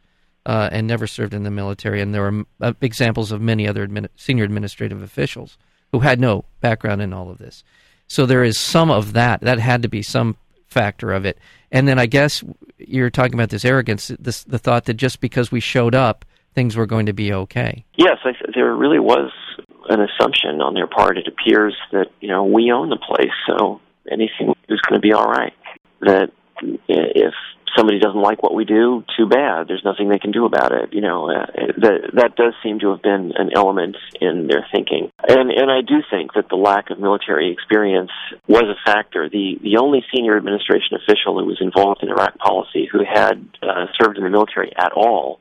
uh, 0.47 0.69
and 0.73 0.87
never 0.87 1.07
served 1.07 1.35
in 1.35 1.43
the 1.43 1.51
military. 1.51 2.01
And 2.01 2.15
there 2.15 2.27
are 2.27 2.45
uh, 2.61 2.73
examples 2.81 3.33
of 3.33 3.41
many 3.41 3.67
other 3.67 3.89
senior 4.17 4.45
administrative 4.45 5.03
officials 5.03 5.57
who 5.93 6.01
had 6.01 6.21
no 6.21 6.45
background 6.61 7.01
in 7.03 7.13
all 7.13 7.31
of 7.31 7.39
this. 7.39 7.65
So 8.07 8.27
there 8.27 8.45
is 8.45 8.59
some 8.59 8.91
of 8.91 9.15
that. 9.15 9.41
That 9.41 9.59
had 9.59 9.83
to 9.83 9.89
be 9.89 10.03
some 10.03 10.37
factor 10.67 11.13
of 11.13 11.25
it. 11.25 11.39
And 11.71 11.89
then 11.89 11.99
I 11.99 12.07
guess 12.07 12.45
you're 12.79 13.11
talking 13.11 13.35
about 13.35 13.51
this 13.51 13.65
arrogance, 13.65 14.09
this, 14.19 14.45
the 14.45 14.59
thought 14.59 14.85
that 14.85 14.95
just 14.95 15.21
because 15.21 15.51
we 15.51 15.61
showed 15.61 15.95
up, 15.95 16.25
things 16.55 16.77
were 16.77 16.87
going 16.87 17.07
to 17.07 17.13
be 17.13 17.33
okay. 17.33 17.85
Yes, 17.97 18.19
I, 18.25 18.33
there 18.55 18.75
really 18.75 18.99
was 18.99 19.31
an 19.89 20.01
assumption 20.01 20.61
on 20.61 20.75
their 20.75 20.87
part. 20.87 21.19
It 21.19 21.29
appears 21.29 21.75
that 21.93 22.07
you 22.21 22.29
know 22.29 22.45
we 22.45 22.71
own 22.73 22.91
the 22.91 22.97
place, 22.97 23.33
so 23.47 23.81
anything 24.11 24.55
is 24.69 24.81
going 24.81 25.01
to 25.01 25.01
be 25.01 25.13
all 25.13 25.27
right. 25.27 25.53
That 26.01 26.31
if 26.89 27.35
somebody 27.77 27.99
doesn't 27.99 28.21
like 28.21 28.43
what 28.43 28.55
we 28.55 28.65
do, 28.65 29.05
too 29.17 29.27
bad. 29.27 29.69
There's 29.69 29.85
nothing 29.85 30.09
they 30.09 30.19
can 30.19 30.31
do 30.31 30.45
about 30.45 30.73
it. 30.73 30.93
You 30.93 31.01
know, 31.01 31.31
uh, 31.31 31.47
that 31.79 32.11
that 32.15 32.37
does 32.37 32.55
seem 32.63 32.79
to 32.81 32.91
have 32.91 33.03
been 33.03 33.33
an 33.37 33.51
element 33.55 33.97
in 34.21 34.47
their 34.49 34.67
thinking, 34.73 35.11
and 35.27 35.51
and 35.51 35.71
I 35.71 35.81
do 35.81 36.03
think 36.11 36.35
that 36.35 36.49
the 36.49 36.57
lack 36.57 36.91
of 36.91 36.99
military 36.99 37.53
experience 37.53 38.11
was 38.47 38.65
a 38.65 38.79
factor. 38.85 39.29
The 39.29 39.59
the 39.63 39.79
only 39.79 40.05
senior 40.15 40.37
administration 40.37 40.97
official 40.97 41.39
who 41.39 41.47
was 41.47 41.59
involved 41.61 42.03
in 42.03 42.09
Iraq 42.09 42.39
policy 42.39 42.89
who 42.91 43.01
had 43.05 43.47
uh, 43.63 43.87
served 44.01 44.19
in 44.19 44.25
the 44.25 44.31
military 44.31 44.73
at 44.77 44.93
all 44.93 45.41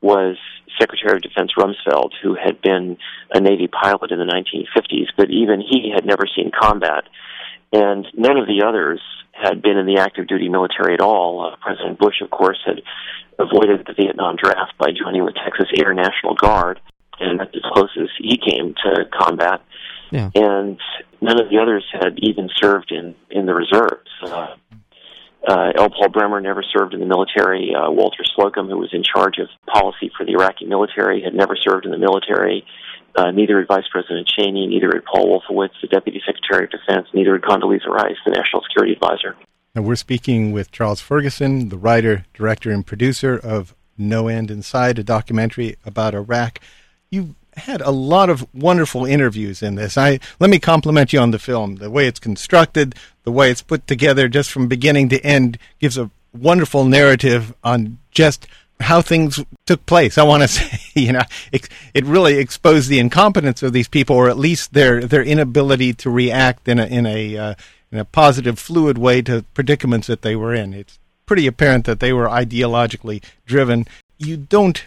was 0.00 0.36
Secretary 0.78 1.16
of 1.16 1.22
Defense 1.22 1.52
Rumsfeld, 1.56 2.12
who 2.22 2.34
had 2.34 2.60
been 2.60 2.98
a 3.32 3.40
Navy 3.40 3.68
pilot 3.68 4.10
in 4.10 4.18
the 4.18 4.24
1950s, 4.24 5.06
but 5.16 5.30
even 5.30 5.60
he 5.60 5.92
had 5.94 6.04
never 6.04 6.24
seen 6.36 6.50
combat. 6.50 7.04
And 7.74 8.06
none 8.14 8.36
of 8.36 8.46
the 8.46 8.64
others 8.64 9.00
had 9.32 9.60
been 9.60 9.76
in 9.76 9.86
the 9.86 9.98
active 9.98 10.28
duty 10.28 10.48
military 10.48 10.94
at 10.94 11.00
all. 11.00 11.44
Uh, 11.44 11.56
President 11.60 11.98
Bush, 11.98 12.22
of 12.22 12.30
course, 12.30 12.58
had 12.64 12.80
avoided 13.36 13.84
the 13.84 13.94
Vietnam 13.94 14.36
draft 14.36 14.78
by 14.78 14.90
joining 14.92 15.24
the 15.24 15.32
Texas 15.32 15.66
Air 15.76 15.92
National 15.92 16.34
Guard, 16.36 16.80
and 17.18 17.40
that's 17.40 17.54
as 17.54 17.62
close 17.72 17.90
as 18.00 18.08
he 18.18 18.38
came 18.38 18.74
to 18.84 19.04
combat. 19.12 19.60
Yeah. 20.12 20.30
And 20.36 20.78
none 21.20 21.40
of 21.40 21.50
the 21.50 21.58
others 21.58 21.84
had 21.92 22.16
even 22.18 22.48
served 22.62 22.92
in 22.92 23.16
in 23.28 23.46
the 23.46 23.54
reserves. 23.54 24.08
Uh, 24.22 24.54
uh, 25.46 25.72
L. 25.76 25.90
Paul 25.90 26.10
Bremer 26.10 26.40
never 26.40 26.62
served 26.62 26.94
in 26.94 27.00
the 27.00 27.06
military. 27.06 27.74
Uh, 27.74 27.90
Walter 27.90 28.22
Slocombe, 28.38 28.68
who 28.68 28.78
was 28.78 28.90
in 28.92 29.02
charge 29.02 29.38
of 29.38 29.48
policy 29.66 30.10
for 30.16 30.24
the 30.24 30.32
Iraqi 30.32 30.64
military, 30.64 31.22
had 31.22 31.34
never 31.34 31.56
served 31.56 31.84
in 31.84 31.90
the 31.90 31.98
military. 31.98 32.64
Uh, 33.16 33.30
neither 33.30 33.58
had 33.58 33.68
Vice 33.68 33.88
President 33.90 34.26
Cheney, 34.26 34.66
neither 34.66 34.90
had 34.92 35.04
Paul 35.04 35.28
Wolfowitz, 35.28 35.74
the 35.80 35.88
Deputy 35.88 36.20
Secretary 36.26 36.64
of 36.64 36.70
Defense, 36.70 37.06
neither 37.14 37.32
had 37.34 37.42
Condoleezza 37.42 37.86
Rice, 37.86 38.16
the 38.24 38.32
National 38.32 38.62
Security 38.62 38.92
Advisor. 38.92 39.36
And 39.74 39.84
we're 39.84 39.96
speaking 39.96 40.52
with 40.52 40.70
Charles 40.72 41.00
Ferguson, 41.00 41.68
the 41.68 41.76
writer, 41.76 42.26
director, 42.34 42.70
and 42.70 42.86
producer 42.86 43.36
of 43.36 43.74
No 43.98 44.28
End 44.28 44.50
in 44.50 44.62
Sight, 44.62 44.98
a 44.98 45.04
documentary 45.04 45.76
about 45.84 46.14
Iraq. 46.14 46.60
You 47.10 47.34
had 47.56 47.80
a 47.80 47.90
lot 47.90 48.30
of 48.30 48.46
wonderful 48.52 49.04
interviews 49.04 49.62
in 49.62 49.76
this. 49.76 49.96
I 49.96 50.18
let 50.40 50.50
me 50.50 50.58
compliment 50.58 51.12
you 51.12 51.20
on 51.20 51.30
the 51.30 51.38
film. 51.38 51.76
The 51.76 51.90
way 51.90 52.06
it's 52.06 52.18
constructed, 52.18 52.94
the 53.22 53.32
way 53.32 53.50
it's 53.50 53.62
put 53.62 53.86
together, 53.86 54.28
just 54.28 54.50
from 54.50 54.68
beginning 54.68 55.08
to 55.10 55.24
end, 55.24 55.58
gives 55.78 55.96
a 55.96 56.10
wonderful 56.32 56.84
narrative 56.84 57.54
on 57.62 57.98
just 58.10 58.46
how 58.80 59.00
things 59.00 59.40
took 59.66 59.84
place. 59.86 60.18
I 60.18 60.24
want 60.24 60.42
to 60.42 60.48
say, 60.48 60.78
you 60.94 61.12
know, 61.12 61.22
it, 61.52 61.68
it, 61.94 62.04
really 62.04 62.38
exposed 62.38 62.88
the 62.88 62.98
incompetence 62.98 63.62
of 63.62 63.72
these 63.72 63.88
people, 63.88 64.16
or 64.16 64.28
at 64.28 64.38
least 64.38 64.72
their 64.72 65.00
their 65.02 65.22
inability 65.22 65.92
to 65.94 66.10
react 66.10 66.68
in 66.68 66.78
a 66.78 66.86
in 66.86 67.06
a 67.06 67.36
uh, 67.36 67.54
in 67.94 67.98
a 67.98 68.04
positive, 68.04 68.58
fluid 68.58 68.98
way 68.98 69.22
to 69.22 69.44
predicaments 69.54 70.08
that 70.08 70.22
they 70.22 70.34
were 70.34 70.52
in. 70.52 70.74
It's 70.74 70.98
pretty 71.26 71.46
apparent 71.46 71.84
that 71.84 72.00
they 72.00 72.12
were 72.12 72.26
ideologically 72.26 73.22
driven. 73.46 73.86
You 74.18 74.36
don't 74.36 74.84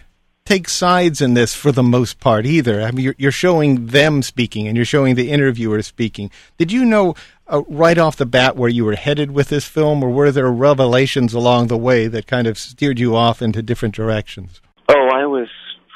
take 0.48 0.66
sides 0.66 1.20
in 1.20 1.34
this 1.34 1.54
for 1.54 1.72
the 1.72 1.82
most 1.82 2.20
part 2.20 2.46
either. 2.46 2.80
I 2.80 2.90
mean, 2.90 3.04
you're, 3.04 3.14
you're 3.18 3.30
showing 3.30 3.88
them 3.88 4.22
speaking 4.22 4.66
and 4.66 4.76
you're 4.76 4.86
showing 4.86 5.14
the 5.14 5.30
interviewer 5.30 5.82
speaking. 5.82 6.30
Did 6.56 6.72
you 6.72 6.86
know 6.86 7.14
uh, 7.48 7.62
right 7.68 7.98
off 7.98 8.16
the 8.16 8.24
bat 8.24 8.56
where 8.56 8.70
you 8.70 8.86
were 8.86 8.94
headed 8.94 9.30
with 9.32 9.50
this 9.50 9.66
film, 9.66 10.02
or 10.02 10.08
were 10.08 10.32
there 10.32 10.50
revelations 10.50 11.34
along 11.34 11.66
the 11.66 11.76
way 11.76 12.06
that 12.08 12.26
kind 12.26 12.46
of 12.46 12.56
steered 12.56 12.98
you 12.98 13.14
off 13.14 13.42
into 13.42 13.62
different 13.62 13.94
directions? 13.94 14.62
Oh, 14.88 15.10
I 15.12 15.26
was 15.26 15.48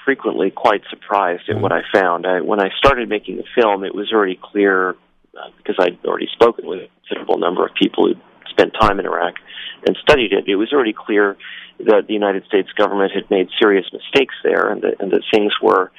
frequently 0.05 0.51
quite 0.51 0.83
surprised 0.91 1.45
at 1.49 1.55
mm-hmm. 1.55 1.63
what 1.63 1.73
I 1.73 1.81
found. 1.91 2.27
I, 2.27 2.43
when 2.43 2.61
I 2.61 2.69
started 2.77 3.09
making 3.09 3.39
the 3.39 3.45
film, 3.59 3.85
it 3.85 3.95
was 3.95 4.13
already 4.13 4.39
clear 4.43 4.91
uh, 4.91 5.49
because 5.57 5.77
I'd 5.79 5.99
already 6.05 6.29
spoken 6.31 6.67
with 6.67 6.81
a 6.81 6.89
considerable 7.01 7.39
number 7.39 7.65
of 7.65 7.73
people 7.75 8.07
who 8.07 8.15
spent 8.51 8.75
time 8.79 9.01
in 9.01 9.07
Iraq 9.07 9.37
and 9.87 9.97
studied 10.03 10.35
it. 10.35 10.45
It 10.47 10.57
was 10.57 10.75
already 10.75 10.93
clear 10.93 11.39
that 11.79 12.07
the 12.07 12.15
United 12.15 12.45
States 12.47 12.69
government 12.77 13.13
had 13.13 13.31
made 13.31 13.49
serious 13.61 13.87
mistakes 13.93 14.35
there, 14.43 14.71
and 14.71 14.83
that, 14.83 15.01
and 15.01 15.13
that 15.13 15.23
things 15.33 15.53
were 15.63 15.91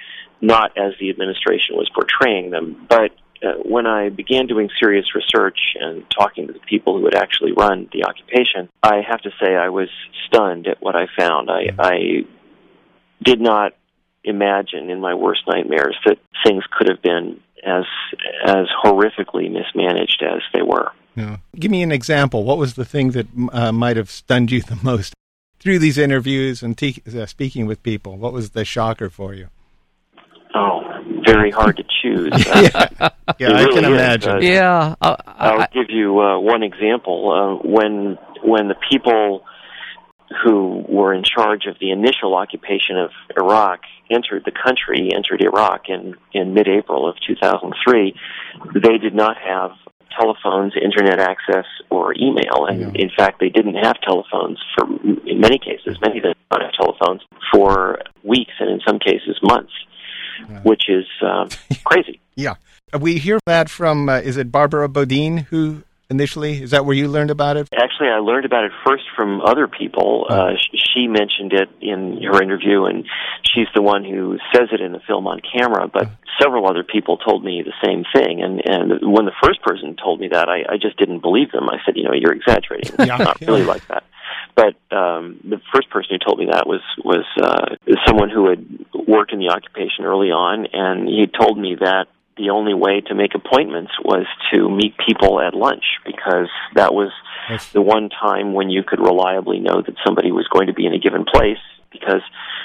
not 0.41 0.77
as 0.77 0.93
the 0.99 1.09
administration 1.09 1.75
was 1.75 1.89
portraying 1.93 2.51
them. 2.51 2.85
But 2.89 3.11
uh, 3.43 3.53
when 3.63 3.85
I 3.87 4.09
began 4.09 4.47
doing 4.47 4.69
serious 4.79 5.05
research 5.15 5.57
and 5.79 6.03
talking 6.09 6.47
to 6.47 6.53
the 6.53 6.59
people 6.59 6.97
who 6.97 7.05
had 7.05 7.15
actually 7.15 7.51
run 7.51 7.89
the 7.91 8.05
occupation, 8.05 8.69
I 8.81 9.01
have 9.07 9.21
to 9.21 9.31
say 9.41 9.55
I 9.55 9.69
was 9.69 9.89
stunned 10.27 10.67
at 10.67 10.81
what 10.81 10.95
I 10.95 11.07
found. 11.17 11.49
I, 11.49 11.69
I 11.77 12.25
did 13.21 13.41
not 13.41 13.73
imagine 14.23 14.89
in 14.89 14.99
my 15.01 15.13
worst 15.13 15.41
nightmares 15.47 15.97
that 16.05 16.17
things 16.45 16.63
could 16.71 16.89
have 16.89 17.01
been 17.01 17.39
as 17.65 17.85
as 18.45 18.67
horrifically 18.83 19.51
mismanaged 19.51 20.23
as 20.23 20.41
they 20.53 20.61
were. 20.61 20.91
Yeah. 21.15 21.37
Give 21.55 21.71
me 21.71 21.83
an 21.83 21.91
example. 21.91 22.43
What 22.43 22.57
was 22.57 22.73
the 22.73 22.85
thing 22.85 23.11
that 23.11 23.27
uh, 23.51 23.71
might 23.71 23.97
have 23.97 24.09
stunned 24.09 24.51
you 24.51 24.61
the 24.61 24.79
most 24.81 25.13
through 25.63 25.79
these 25.79 25.98
interviews 25.98 26.62
and 26.62 26.77
te- 26.77 27.01
uh, 27.17 27.25
speaking 27.25 27.65
with 27.65 27.82
people? 27.82 28.17
What 28.17 28.34
was 28.34 28.51
the 28.51 28.65
shocker 28.65 29.10
for 29.10 29.34
you? 29.34 29.48
Oh, 30.53 30.82
very 31.25 31.50
hard 31.50 31.77
to 31.77 31.84
choose. 32.01 32.32
yeah, 32.46 32.89
yeah 33.39 33.53
I 33.53 33.65
can 33.74 33.86
imagine. 33.86 34.32
Uh, 34.32 34.39
yeah, 34.39 34.96
I, 35.01 35.55
will 35.55 35.67
give 35.74 35.89
you 35.89 36.20
uh, 36.20 36.39
one 36.39 36.63
example. 36.63 37.32
Uh, 37.63 37.67
when 37.67 38.17
when 38.43 38.67
the 38.67 38.75
people 38.91 39.46
who 40.43 40.84
were 40.88 41.13
in 41.13 41.24
charge 41.24 41.65
of 41.65 41.77
the 41.79 41.91
initial 41.91 42.36
occupation 42.36 42.98
of 42.98 43.12
Iraq 43.38 43.82
entered 44.12 44.43
the 44.46 44.51
country, 44.51 45.12
entered 45.15 45.41
Iraq 45.41 45.84
in 45.88 46.15
in 46.34 46.53
mid-April 46.53 47.10
of 47.10 47.15
2003, 47.25 48.13
they 48.75 48.98
did 48.98 49.15
not 49.15 49.38
have 49.38 49.72
telephones, 50.20 50.74
internet 50.82 51.20
access, 51.20 51.65
or 51.89 52.13
email. 52.15 52.65
And 52.67 52.82
yeah. 52.82 52.91
in 52.96 53.10
fact, 53.15 53.39
they 53.39 53.50
didn't 53.50 53.75
have 53.75 53.96
telephones 54.01 54.60
for, 54.75 54.86
in 55.25 55.39
many 55.39 55.60
cases, 55.60 55.98
many 56.01 56.17
of 56.17 56.24
them 56.24 56.34
don't 56.51 56.62
have 56.62 56.74
telephones 56.74 57.22
for 57.51 58.00
weeks 58.24 58.53
and 58.60 58.70
in 58.70 58.79
some 58.86 59.00
cases 59.00 59.39
months 59.43 59.72
which 60.63 60.89
is 60.89 61.05
uh, 61.22 61.48
crazy. 61.84 62.20
yeah. 62.36 62.55
We 63.00 63.17
hear 63.17 63.39
that 63.46 63.70
from, 63.70 64.08
uh, 64.08 64.17
is 64.17 64.38
it 64.38 64.51
Barbara 64.51 64.88
Bodine 64.88 65.38
who 65.38 65.84
initially? 66.10 66.62
Is 66.62 66.72
that 66.72 66.86
where 66.86 66.95
you 66.95 67.07
learned 67.07 67.31
about 67.31 67.57
it? 67.57 67.67
Actually, 67.74 68.10
I 68.10 68.19
learned 68.19 68.45
about 68.45 68.63
it 68.65 68.72
first 68.86 69.03
from 69.15 69.41
other 69.41 69.67
people. 69.67 70.27
Oh. 70.29 70.33
Uh, 70.33 70.51
she 70.74 71.07
mentioned 71.07 71.53
it 71.53 71.69
in 71.81 72.22
her 72.24 72.41
interview, 72.41 72.86
and 72.86 73.05
she's 73.43 73.67
the 73.75 73.81
one 73.81 74.03
who 74.03 74.38
says 74.53 74.69
it 74.72 74.81
in 74.81 74.91
the 74.91 75.01
film 75.07 75.27
on 75.27 75.41
camera. 75.41 75.88
But 75.88 76.07
oh. 76.07 76.12
several 76.41 76.67
other 76.67 76.83
people 76.83 77.17
told 77.17 77.43
me 77.43 77.63
the 77.63 77.74
same 77.83 78.03
thing. 78.13 78.41
And 78.41 78.62
and 78.65 79.13
when 79.13 79.25
the 79.25 79.36
first 79.43 79.62
person 79.62 79.95
told 79.95 80.19
me 80.19 80.29
that, 80.29 80.50
I, 80.50 80.74
I 80.74 80.77
just 80.77 80.98
didn't 80.98 81.22
believe 81.22 81.51
them. 81.51 81.69
I 81.69 81.77
said, 81.86 81.95
you 81.98 82.03
know, 82.03 82.13
you're 82.13 82.33
exaggerating. 82.33 82.93
It's 83.00 83.07
yeah. 83.07 83.17
not 83.17 83.41
really 83.41 83.63
like 83.63 83.88
that. 83.88 84.03
But 84.55 84.75
um, 84.95 85.39
the 85.43 85.60
first 85.74 85.89
person 85.89 86.10
who 86.12 86.19
told 86.19 86.38
me 86.38 86.48
that 86.51 86.67
was 86.67 86.81
was 87.03 87.25
uh, 87.41 87.75
someone 88.05 88.29
who 88.29 88.50
had 88.50 88.63
worked 89.07 89.33
in 89.33 89.39
the 89.39 89.50
occupation 89.50 90.05
early 90.05 90.29
on, 90.29 90.67
and 90.72 91.07
he 91.07 91.25
told 91.27 91.57
me 91.57 91.75
that 91.79 92.05
the 92.37 92.49
only 92.49 92.73
way 92.73 93.01
to 93.01 93.15
make 93.15 93.35
appointments 93.35 93.91
was 94.03 94.25
to 94.51 94.69
meet 94.69 94.95
people 95.05 95.39
at 95.39 95.53
lunch 95.53 95.83
because 96.05 96.49
that 96.75 96.93
was 96.93 97.11
yes. 97.49 97.71
the 97.71 97.81
one 97.81 98.09
time 98.09 98.53
when 98.53 98.69
you 98.69 98.83
could 98.85 98.99
reliably 98.99 99.59
know 99.59 99.81
that 99.85 99.95
somebody 100.05 100.31
was 100.31 100.47
going 100.51 100.67
to 100.67 100.73
be 100.73 100.85
in 100.85 100.93
a 100.93 100.99
given 100.99 101.25
place 101.25 101.61
because 101.91 102.21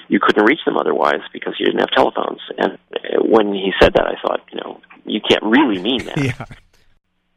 you 0.09 0.19
couldn't 0.21 0.45
reach 0.45 0.61
them 0.65 0.79
otherwise 0.79 1.21
because 1.33 1.55
you 1.59 1.67
didn't 1.67 1.81
have 1.81 1.91
telephones. 1.91 2.41
And 2.57 2.79
when 3.21 3.53
he 3.53 3.73
said 3.81 3.93
that, 3.95 4.07
I 4.07 4.15
thought, 4.23 4.41
you 4.51 4.61
know, 4.61 4.81
you 5.05 5.21
can't 5.21 5.43
really 5.43 5.81
mean 5.81 6.05
that. 6.07 6.19
yeah. 6.23 6.45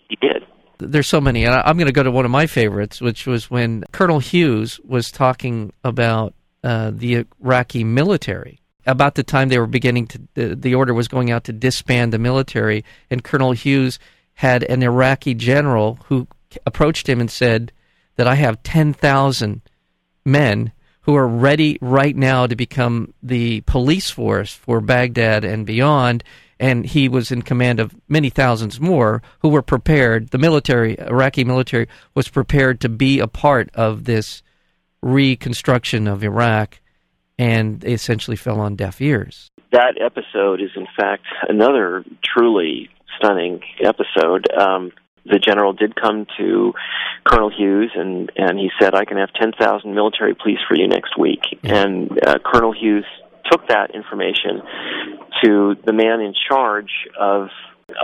He 0.08 0.16
did 0.16 0.46
there's 0.82 1.08
so 1.08 1.22
many. 1.22 1.46
And 1.46 1.54
I'm 1.54 1.78
going 1.78 1.88
to 1.88 1.94
go 1.94 2.04
to 2.04 2.12
one 2.12 2.26
of 2.26 2.32
my 2.32 2.48
favorites, 2.48 3.02
which 3.02 3.28
was 3.28 3.50
when 3.50 3.84
Colonel 3.92 4.20
Hughes 4.20 4.80
was 4.84 5.12
talking 5.12 5.72
about 5.84 6.34
uh, 6.64 6.92
the 6.94 7.26
Iraqi 7.42 7.84
military. 7.84 8.61
About 8.86 9.16
the 9.16 9.24
time 9.24 9.50
they 9.50 9.60
were 9.60 9.68
beginning 9.68 10.08
to, 10.08 10.22
the, 10.34 10.56
the 10.56 10.76
order 10.76 10.94
was 10.94 11.08
going 11.08 11.30
out 11.32 11.44
to 11.46 11.54
disband 11.54 12.12
the 12.12 12.20
military, 12.20 12.84
and 13.10 13.24
Colonel 13.24 13.52
Hughes 13.52 14.00
had 14.36 14.64
an 14.64 14.82
Iraqi 14.82 15.34
general 15.34 16.00
who 16.06 16.28
approached 16.66 17.08
him 17.08 17.20
and 17.20 17.30
said 17.30 17.72
that 18.16 18.28
I 18.28 18.36
have 18.36 18.64
10,000 18.64 19.62
men 20.26 20.72
who 21.02 21.16
are 21.16 21.28
ready 21.28 21.78
right 21.82 22.16
now 22.16 22.48
to 22.48 22.56
become 22.56 23.14
the 23.24 23.62
police 23.62 24.10
force 24.10 24.54
for 24.54 24.82
Baghdad 24.82 25.44
and 25.44 25.66
beyond. 25.66 26.24
And 26.60 26.86
he 26.86 27.10
was 27.10 27.32
in 27.32 27.42
command 27.42 27.80
of 27.80 27.96
many 28.08 28.30
thousands 28.30 28.80
more 28.80 29.24
who 29.40 29.50
were 29.50 29.64
prepared. 29.64 30.30
The 30.30 30.38
military, 30.38 31.00
Iraqi 31.00 31.44
military, 31.44 31.88
was 32.14 32.28
prepared 32.28 32.80
to 32.82 32.90
be 32.90 33.20
a 33.20 33.28
part 33.28 33.72
of 33.74 34.04
this 34.04 34.44
reconstruction 35.02 36.08
of 36.08 36.24
Iraq, 36.24 36.80
and 37.42 37.82
they 37.82 37.94
essentially 37.94 38.38
fell 38.38 38.60
on 38.60 38.76
deaf 38.76 39.02
ears. 39.02 39.50
That 39.72 39.96
episode 40.00 40.62
is, 40.62 40.70
in 40.76 40.86
fact, 40.96 41.26
another 41.50 42.06
truly 42.24 42.90
stunning 43.18 43.62
episode. 43.84 44.46
Um, 44.56 44.92
the 45.26 45.40
general 45.40 45.74
did 45.74 45.96
come 46.00 46.28
to 46.38 46.74
Colonel 47.24 47.50
Hughes 47.50 47.92
and 47.96 48.32
and 48.36 48.60
he 48.60 48.70
said, 48.80 48.94
"I 48.94 49.06
can 49.06 49.18
have 49.18 49.30
ten 49.34 49.54
thousand 49.54 49.96
military 49.96 50.36
police 50.36 50.60
for 50.68 50.76
you 50.76 50.88
next 50.88 51.18
week." 51.18 51.42
And 51.64 52.12
uh, 52.26 52.38
Colonel 52.46 52.74
Hughes 52.74 53.06
took 53.52 53.68
that 53.68 53.96
information 53.96 54.62
to 55.44 55.76
the 55.86 55.94
man 55.94 56.22
in 56.22 56.34
charge 56.50 56.92
of 57.20 57.50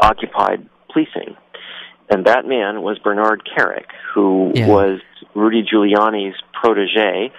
occupied 0.01 0.67
policing, 0.91 1.36
and 2.10 2.25
that 2.25 2.46
man 2.46 2.82
was 2.82 2.98
Bernard 3.00 3.44
Kerik, 3.46 3.89
who 4.13 4.51
yeah. 4.56 4.67
was 4.67 5.00
Rudy 5.36 5.63
Giuliani's 5.63 6.36
protege 6.53 7.32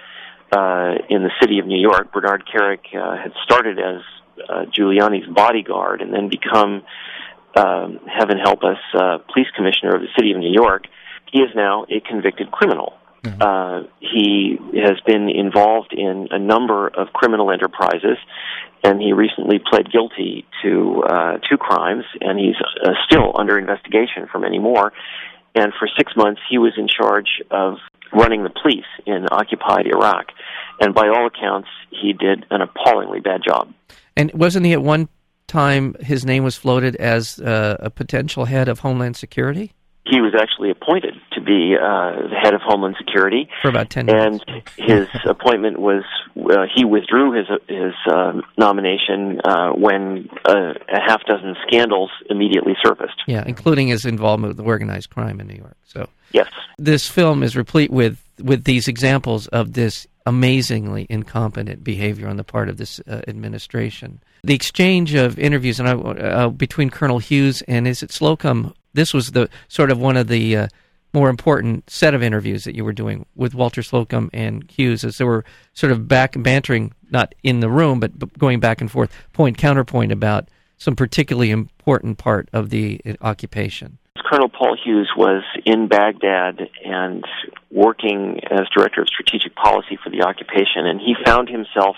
uh, 0.51 0.95
in 1.09 1.23
the 1.23 1.31
city 1.41 1.59
of 1.59 1.65
New 1.65 1.79
York. 1.79 2.11
Bernard 2.11 2.43
Kerik 2.45 2.95
uh, 2.95 3.17
had 3.21 3.33
started 3.43 3.79
as 3.79 4.01
uh, 4.49 4.65
Giuliani's 4.65 5.27
bodyguard 5.27 6.01
and 6.01 6.13
then 6.13 6.29
become 6.29 6.83
um, 7.55 7.99
heaven 8.07 8.37
help 8.37 8.63
us, 8.63 8.77
uh, 8.93 9.17
police 9.33 9.47
commissioner 9.55 9.95
of 9.95 10.01
the 10.01 10.07
city 10.17 10.31
of 10.31 10.37
New 10.37 10.51
York, 10.51 10.85
he 11.31 11.39
is 11.41 11.49
now 11.55 11.85
a 11.89 11.99
convicted 11.99 12.51
criminal. 12.51 12.93
Mm-hmm. 13.23 13.41
Uh, 13.41 13.89
he 13.99 14.57
has 14.75 14.99
been 15.05 15.29
involved 15.29 15.93
in 15.93 16.29
a 16.31 16.39
number 16.39 16.87
of 16.87 17.11
criminal 17.13 17.51
enterprises, 17.51 18.17
and 18.83 19.01
he 19.01 19.13
recently 19.13 19.59
pled 19.59 19.91
guilty 19.91 20.45
to 20.63 21.03
uh, 21.03 21.37
two 21.49 21.57
crimes, 21.57 22.05
and 22.21 22.39
he's 22.39 22.55
uh, 22.83 22.91
still 23.05 23.33
under 23.37 23.59
investigation 23.59 24.27
for 24.31 24.39
many 24.39 24.59
more. 24.59 24.93
And 25.53 25.73
for 25.77 25.89
six 25.97 26.13
months, 26.15 26.39
he 26.49 26.57
was 26.57 26.73
in 26.77 26.87
charge 26.87 27.41
of 27.51 27.77
running 28.13 28.43
the 28.43 28.49
police 28.49 28.85
in 29.05 29.25
occupied 29.31 29.87
Iraq. 29.87 30.27
And 30.79 30.93
by 30.93 31.07
all 31.09 31.27
accounts, 31.27 31.67
he 31.89 32.13
did 32.13 32.45
an 32.49 32.61
appallingly 32.61 33.19
bad 33.19 33.41
job. 33.45 33.73
And 34.15 34.31
wasn't 34.33 34.65
he 34.65 34.73
at 34.73 34.81
one 34.81 35.09
time 35.47 35.95
his 35.99 36.25
name 36.25 36.43
was 36.43 36.55
floated 36.55 36.95
as 36.95 37.39
uh, 37.39 37.77
a 37.79 37.89
potential 37.89 38.45
head 38.45 38.67
of 38.67 38.79
Homeland 38.79 39.17
Security? 39.17 39.73
He 40.09 40.21
was 40.21 40.33
actually 40.39 40.71
appointed 40.71 41.15
to 41.33 41.41
be 41.41 41.75
uh, 41.75 42.27
the 42.29 42.35
head 42.41 42.53
of 42.53 42.61
Homeland 42.61 42.95
Security 42.97 43.49
for 43.61 43.69
about 43.69 43.89
ten 43.89 44.07
years. 44.07 44.41
And 44.47 44.63
his 44.77 45.07
appointment 45.25 45.79
was 45.79 46.03
uh, 46.37 46.65
he 46.73 46.85
withdrew 46.85 47.31
his 47.33 47.47
his 47.67 47.93
uh, 48.07 48.41
nomination 48.57 49.41
uh, 49.43 49.71
when 49.71 50.29
uh, 50.45 50.73
a 50.87 51.01
half 51.01 51.23
dozen 51.25 51.55
scandals 51.67 52.11
immediately 52.29 52.73
surfaced. 52.83 53.21
Yeah, 53.27 53.43
including 53.45 53.87
his 53.87 54.05
involvement 54.05 54.55
with 54.57 54.65
organized 54.65 55.09
crime 55.09 55.39
in 55.39 55.47
New 55.47 55.55
York. 55.55 55.77
So 55.85 56.07
yes, 56.31 56.49
this 56.77 57.07
film 57.07 57.43
is 57.43 57.55
replete 57.55 57.91
with 57.91 58.23
with 58.41 58.63
these 58.63 58.87
examples 58.87 59.47
of 59.47 59.73
this 59.73 60.07
amazingly 60.25 61.07
incompetent 61.09 61.83
behavior 61.83 62.27
on 62.27 62.37
the 62.37 62.43
part 62.43 62.69
of 62.69 62.77
this 62.77 62.99
uh, 63.07 63.21
administration. 63.27 64.21
The 64.43 64.53
exchange 64.53 65.13
of 65.15 65.37
interviews 65.37 65.79
and 65.79 65.89
uh, 65.89 66.49
between 66.49 66.89
Colonel 66.89 67.19
Hughes 67.19 67.61
and 67.63 67.87
is 67.87 68.03
it 68.03 68.09
Slocombe? 68.09 68.73
This 68.93 69.13
was 69.13 69.31
the 69.31 69.49
sort 69.67 69.91
of 69.91 69.99
one 69.99 70.17
of 70.17 70.27
the 70.27 70.55
uh, 70.55 70.67
more 71.13 71.29
important 71.29 71.89
set 71.89 72.13
of 72.13 72.23
interviews 72.23 72.63
that 72.63 72.75
you 72.75 72.85
were 72.85 72.93
doing 72.93 73.25
with 73.35 73.53
Walter 73.53 73.81
Slocombe 73.81 74.29
and 74.33 74.69
Hughes, 74.69 75.03
as 75.03 75.17
they 75.17 75.25
were 75.25 75.43
sort 75.73 75.91
of 75.91 76.07
back 76.07 76.35
bantering, 76.37 76.93
not 77.11 77.33
in 77.43 77.59
the 77.59 77.69
room, 77.69 77.99
but, 77.99 78.17
but 78.17 78.37
going 78.37 78.59
back 78.59 78.81
and 78.81 78.91
forth, 78.91 79.11
point 79.33 79.57
counterpoint 79.57 80.11
about 80.11 80.49
some 80.77 80.95
particularly 80.95 81.51
important 81.51 82.17
part 82.17 82.47
of 82.53 82.69
the 82.69 83.01
uh, 83.05 83.13
occupation. 83.21 83.97
Colonel 84.29 84.49
Paul 84.49 84.77
Hughes 84.81 85.09
was 85.17 85.43
in 85.65 85.87
Baghdad 85.87 86.69
and 86.85 87.23
working 87.71 88.39
as 88.51 88.67
director 88.75 89.01
of 89.01 89.07
strategic 89.07 89.55
policy 89.55 89.97
for 90.03 90.09
the 90.09 90.21
occupation, 90.21 90.85
and 90.85 90.99
he 90.99 91.15
found 91.25 91.49
himself 91.49 91.95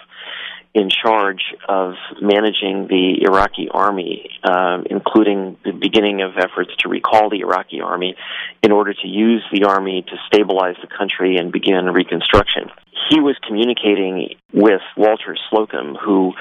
in 0.74 0.90
charge 0.90 1.54
of 1.68 1.96
managing 2.22 2.88
the 2.88 3.24
Iraqi 3.24 3.68
army, 3.70 4.30
um, 4.44 4.86
including 4.90 5.58
the 5.66 5.74
beginning 5.74 6.22
of 6.22 6.38
efforts 6.38 6.72
to 6.80 6.90
recall 6.90 7.30
the 7.30 7.42
Iraqi 7.42 7.82
army 7.82 8.16
in 8.64 8.72
order 8.72 8.94
to 8.94 9.08
use 9.08 9.44
the 9.52 9.66
army 9.66 10.04
to 10.08 10.16
stabilize 10.28 10.76
the 10.82 10.88
country 10.88 11.36
and 11.36 11.52
begin 11.52 11.86
reconstruction. 11.86 12.70
He 13.10 13.20
was 13.20 13.36
communicating 13.46 14.36
with 14.54 14.82
Walter 14.96 15.36
Slocombe, 15.52 15.98
who 16.00 16.34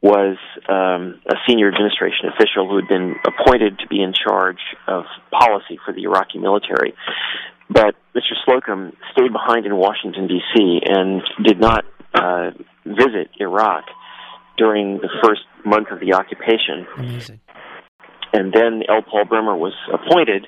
was 0.00 0.38
um, 0.68 1.20
a 1.28 1.36
senior 1.46 1.68
administration 1.68 2.28
official 2.32 2.68
who 2.68 2.76
had 2.76 2.88
been 2.88 3.16
appointed 3.26 3.78
to 3.80 3.86
be 3.88 4.00
in 4.00 4.14
charge 4.14 4.60
of 4.86 5.04
policy 5.30 5.78
for 5.84 5.92
the 5.92 6.04
Iraqi 6.04 6.38
military. 6.38 6.94
But 7.68 7.96
Mr. 8.14 8.32
Slocombe 8.46 8.94
stayed 9.12 9.32
behind 9.32 9.66
in 9.66 9.76
Washington, 9.76 10.26
D.C., 10.26 10.80
and 10.86 11.22
did 11.42 11.58
not 11.58 11.84
uh, 12.14 12.50
visit 12.94 13.30
Iraq 13.40 13.84
during 14.56 14.98
the 14.98 15.08
first 15.22 15.42
month 15.64 15.88
of 15.90 16.00
the 16.00 16.14
occupation. 16.14 16.86
Amazing. 16.96 17.40
And 18.32 18.52
then 18.52 18.82
L. 18.88 19.02
Paul 19.02 19.24
Bremer 19.26 19.56
was 19.56 19.74
appointed 19.92 20.46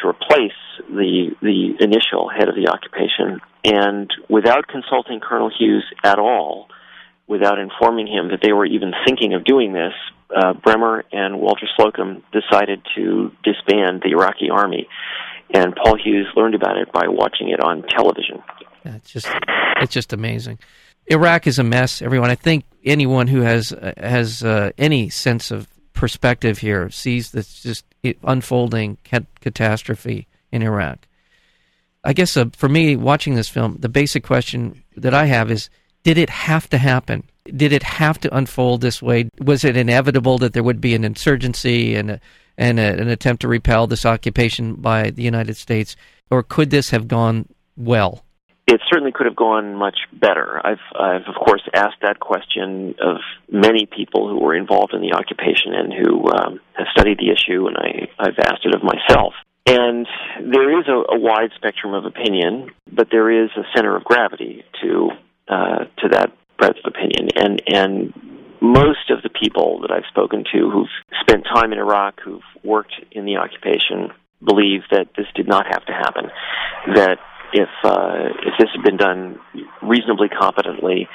to 0.00 0.08
replace 0.08 0.56
the 0.88 1.30
the 1.40 1.74
initial 1.80 2.28
head 2.28 2.48
of 2.48 2.54
the 2.54 2.68
occupation, 2.68 3.40
and 3.64 4.10
without 4.28 4.66
consulting 4.68 5.20
Colonel 5.20 5.50
Hughes 5.50 5.84
at 6.04 6.18
all, 6.18 6.68
without 7.26 7.58
informing 7.58 8.06
him 8.06 8.28
that 8.28 8.40
they 8.42 8.52
were 8.52 8.66
even 8.66 8.92
thinking 9.06 9.34
of 9.34 9.44
doing 9.44 9.72
this, 9.72 9.92
uh, 10.34 10.52
Bremer 10.54 11.04
and 11.12 11.40
Walter 11.40 11.66
Slocombe 11.78 12.22
decided 12.32 12.82
to 12.96 13.32
disband 13.44 14.02
the 14.02 14.10
Iraqi 14.10 14.50
army, 14.50 14.88
and 15.52 15.74
Paul 15.74 15.96
Hughes 16.02 16.26
learned 16.36 16.54
about 16.54 16.76
it 16.76 16.92
by 16.92 17.08
watching 17.08 17.48
it 17.48 17.60
on 17.60 17.82
television. 17.82 18.42
It's 18.84 19.10
just 19.10 19.28
it's 19.80 19.92
just 19.92 20.12
amazing. 20.12 20.58
Iraq 21.08 21.46
is 21.46 21.58
a 21.58 21.64
mess, 21.64 22.02
everyone. 22.02 22.30
I 22.30 22.34
think 22.34 22.64
anyone 22.84 23.28
who 23.28 23.42
has 23.42 23.72
uh, 23.72 23.92
has 23.96 24.42
uh, 24.42 24.72
any 24.76 25.08
sense 25.08 25.50
of 25.50 25.68
perspective 25.92 26.58
here 26.58 26.90
sees 26.90 27.30
this 27.30 27.62
just 27.62 27.84
unfolding 28.22 28.98
cat- 29.04 29.40
catastrophe 29.40 30.26
in 30.50 30.62
Iraq. 30.62 31.06
I 32.04 32.12
guess 32.12 32.36
uh, 32.36 32.46
for 32.56 32.68
me, 32.68 32.96
watching 32.96 33.34
this 33.34 33.48
film, 33.48 33.76
the 33.80 33.88
basic 33.88 34.24
question 34.24 34.82
that 34.96 35.14
I 35.14 35.26
have 35.26 35.50
is: 35.50 35.70
Did 36.02 36.18
it 36.18 36.30
have 36.30 36.68
to 36.70 36.78
happen? 36.78 37.24
Did 37.44 37.72
it 37.72 37.84
have 37.84 38.18
to 38.20 38.36
unfold 38.36 38.80
this 38.80 39.00
way? 39.00 39.28
Was 39.38 39.64
it 39.64 39.76
inevitable 39.76 40.38
that 40.38 40.52
there 40.52 40.64
would 40.64 40.80
be 40.80 40.94
an 40.96 41.04
insurgency 41.04 41.94
and 41.94 42.12
a, 42.12 42.20
and 42.58 42.80
a, 42.80 43.00
an 43.00 43.08
attempt 43.08 43.42
to 43.42 43.48
repel 43.48 43.86
this 43.86 44.04
occupation 44.04 44.74
by 44.74 45.10
the 45.10 45.22
United 45.22 45.56
States, 45.56 45.94
or 46.30 46.42
could 46.42 46.70
this 46.70 46.90
have 46.90 47.06
gone 47.06 47.48
well? 47.76 48.25
It 48.66 48.80
certainly 48.90 49.12
could 49.12 49.26
have 49.26 49.36
gone 49.36 49.76
much 49.76 49.96
better. 50.12 50.60
I've, 50.64 50.82
I've 50.98 51.28
of 51.28 51.34
course 51.34 51.62
asked 51.72 52.02
that 52.02 52.18
question 52.18 52.96
of 53.00 53.18
many 53.50 53.86
people 53.86 54.28
who 54.28 54.40
were 54.40 54.56
involved 54.56 54.92
in 54.92 55.00
the 55.00 55.12
occupation 55.12 55.72
and 55.72 55.92
who 55.92 56.28
um, 56.30 56.60
have 56.74 56.86
studied 56.92 57.18
the 57.18 57.30
issue, 57.30 57.68
and 57.68 57.76
I, 57.76 58.08
I've 58.18 58.38
asked 58.38 58.64
it 58.64 58.74
of 58.74 58.82
myself. 58.82 59.34
And 59.66 60.06
there 60.40 60.78
is 60.78 60.86
a, 60.88 61.14
a 61.14 61.18
wide 61.18 61.50
spectrum 61.56 61.94
of 61.94 62.04
opinion, 62.04 62.70
but 62.90 63.08
there 63.10 63.30
is 63.44 63.50
a 63.56 63.62
center 63.74 63.96
of 63.96 64.04
gravity 64.04 64.64
to 64.82 65.10
uh, 65.48 65.84
to 65.98 66.08
that 66.10 66.32
breadth 66.58 66.78
of 66.84 66.92
opinion, 66.92 67.30
and 67.36 67.62
and 67.68 68.12
most 68.60 69.10
of 69.10 69.22
the 69.22 69.28
people 69.28 69.80
that 69.82 69.90
I've 69.90 70.06
spoken 70.08 70.44
to 70.52 70.70
who've 70.70 70.88
spent 71.20 71.44
time 71.44 71.72
in 71.72 71.78
Iraq, 71.78 72.20
who've 72.24 72.42
worked 72.64 72.94
in 73.12 73.26
the 73.26 73.36
occupation, 73.36 74.10
believe 74.42 74.82
that 74.90 75.08
this 75.16 75.26
did 75.34 75.46
not 75.46 75.66
have 75.66 75.84
to 75.86 75.92
happen. 75.92 76.30
That 76.94 77.18
if 77.52 77.68
uh, 77.84 78.28
if 78.44 78.54
this 78.58 78.68
had 78.74 78.84
been 78.84 78.96
done 78.96 79.38
reasonably 79.82 80.28
competently, 80.28 81.08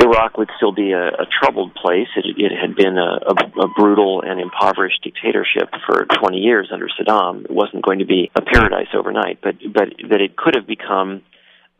Iraq 0.00 0.36
would 0.38 0.50
still 0.56 0.72
be 0.72 0.92
a, 0.92 1.08
a 1.08 1.26
troubled 1.40 1.74
place. 1.74 2.08
It, 2.16 2.26
it 2.38 2.52
had 2.52 2.76
been 2.76 2.98
a, 2.98 3.18
a, 3.26 3.64
a 3.64 3.68
brutal 3.76 4.22
and 4.22 4.40
impoverished 4.40 5.02
dictatorship 5.02 5.70
for 5.86 6.06
20 6.20 6.38
years 6.38 6.70
under 6.72 6.88
Saddam. 6.88 7.44
It 7.44 7.50
wasn't 7.50 7.84
going 7.84 8.00
to 8.00 8.06
be 8.06 8.30
a 8.34 8.42
paradise 8.42 8.88
overnight, 8.94 9.40
but 9.42 9.56
but 9.72 9.88
that 10.10 10.20
it 10.20 10.36
could 10.36 10.54
have 10.56 10.66
become 10.66 11.22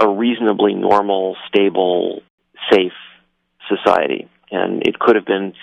a 0.00 0.08
reasonably 0.08 0.74
normal, 0.74 1.36
stable, 1.48 2.22
safe 2.70 2.92
society, 3.68 4.28
and 4.50 4.86
it 4.86 4.98
could 4.98 5.16
have 5.16 5.24
been 5.24 5.54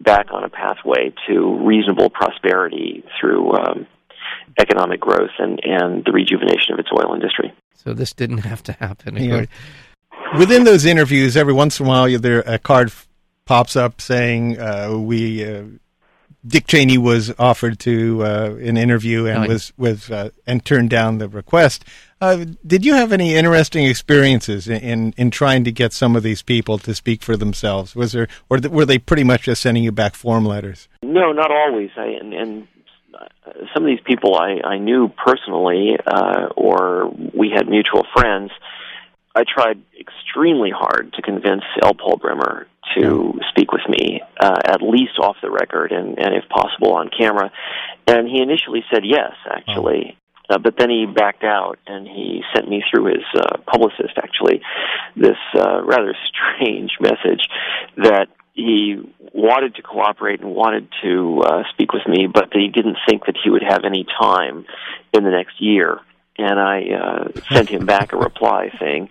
back 0.00 0.26
on 0.32 0.44
a 0.44 0.48
pathway 0.48 1.12
to 1.26 1.66
reasonable 1.66 2.10
prosperity 2.10 3.04
through 3.18 3.52
um, 3.52 3.86
economic 4.58 5.00
growth 5.00 5.30
and, 5.38 5.60
and 5.62 6.04
the 6.04 6.12
rejuvenation 6.12 6.72
of 6.74 6.78
its 6.78 6.88
oil 6.96 7.14
industry. 7.14 7.52
So 7.74 7.94
this 7.94 8.12
didn't 8.12 8.38
have 8.38 8.62
to 8.64 8.72
happen. 8.72 9.16
Yeah. 9.16 9.46
Within 10.38 10.64
those 10.64 10.84
interviews, 10.84 11.36
every 11.36 11.54
once 11.54 11.80
in 11.80 11.86
a 11.86 11.88
while, 11.88 12.18
there 12.18 12.40
a 12.40 12.58
card 12.58 12.92
pops 13.46 13.74
up 13.74 14.00
saying 14.00 14.60
uh, 14.60 14.96
we 14.96 15.44
uh, 15.44 15.64
Dick 16.46 16.66
Cheney 16.66 16.98
was 16.98 17.32
offered 17.38 17.78
to 17.80 18.22
uh, 18.24 18.54
an 18.60 18.76
interview 18.76 19.26
and 19.26 19.44
Oh, 19.44 19.48
was 19.48 19.72
was 19.76 20.10
uh, 20.10 20.30
and 20.46 20.64
turned 20.64 20.90
down 20.90 21.18
the 21.18 21.28
request. 21.28 21.84
Uh, 22.20 22.44
did 22.66 22.84
you 22.84 22.94
have 22.94 23.12
any 23.12 23.34
interesting 23.34 23.86
experiences 23.86 24.68
in, 24.68 24.80
in 24.80 25.14
in 25.16 25.30
trying 25.30 25.64
to 25.64 25.72
get 25.72 25.92
some 25.92 26.16
of 26.16 26.22
these 26.22 26.42
people 26.42 26.78
to 26.78 26.94
speak 26.94 27.22
for 27.22 27.36
themselves? 27.36 27.96
Was 27.96 28.12
there, 28.12 28.28
or 28.48 28.58
th- 28.58 28.72
were 28.72 28.86
they 28.86 28.98
pretty 28.98 29.24
much 29.24 29.42
just 29.42 29.62
sending 29.62 29.82
you 29.82 29.92
back 29.92 30.14
form 30.14 30.44
letters? 30.44 30.88
No, 31.02 31.32
not 31.32 31.50
always. 31.50 31.90
I 31.96 32.06
and, 32.06 32.32
and 32.32 32.68
some 33.74 33.84
of 33.84 33.86
these 33.86 34.00
people 34.04 34.36
I, 34.36 34.60
I 34.66 34.78
knew 34.78 35.08
personally, 35.08 35.96
uh, 36.06 36.48
or 36.56 37.10
we 37.34 37.50
had 37.54 37.68
mutual 37.68 38.06
friends. 38.14 38.50
I 39.34 39.44
tried 39.44 39.80
extremely 39.98 40.70
hard 40.70 41.12
to 41.14 41.22
convince 41.22 41.62
L. 41.82 41.94
Paul 41.94 42.16
Bremer 42.16 42.66
to 42.96 43.38
speak 43.50 43.70
with 43.72 43.82
me, 43.88 44.20
uh, 44.40 44.56
at 44.64 44.82
least 44.82 45.18
off 45.20 45.36
the 45.42 45.50
record 45.50 45.92
and, 45.92 46.18
and 46.18 46.34
if 46.34 46.48
possible 46.48 46.94
on 46.94 47.10
camera. 47.16 47.52
And 48.06 48.28
he 48.28 48.42
initially 48.42 48.84
said 48.92 49.02
yes, 49.04 49.32
actually. 49.48 50.16
Uh, 50.48 50.58
but 50.58 50.74
then 50.76 50.90
he 50.90 51.06
backed 51.06 51.44
out 51.44 51.78
and 51.86 52.08
he 52.08 52.42
sent 52.54 52.68
me 52.68 52.82
through 52.90 53.06
his 53.06 53.24
uh, 53.36 53.58
publicist, 53.70 54.18
actually, 54.18 54.60
this 55.14 55.38
uh, 55.54 55.80
rather 55.84 56.14
strange 56.58 56.90
message 57.00 57.46
that 57.96 58.26
he 58.60 59.14
wanted 59.32 59.74
to 59.76 59.82
cooperate 59.82 60.40
and 60.40 60.54
wanted 60.54 60.88
to 61.02 61.42
uh, 61.42 61.62
speak 61.72 61.92
with 61.92 62.06
me, 62.06 62.26
but 62.32 62.48
he 62.52 62.68
didn't 62.68 62.96
think 63.08 63.26
that 63.26 63.36
he 63.42 63.50
would 63.50 63.62
have 63.62 63.84
any 63.84 64.06
time 64.20 64.66
in 65.12 65.24
the 65.24 65.30
next 65.30 65.60
year. 65.60 66.00
And 66.38 66.58
I 66.58 66.82
uh, 66.90 67.40
sent 67.52 67.68
him 67.68 67.86
back 67.86 68.12
a 68.12 68.16
reply 68.16 68.70
saying 68.80 69.10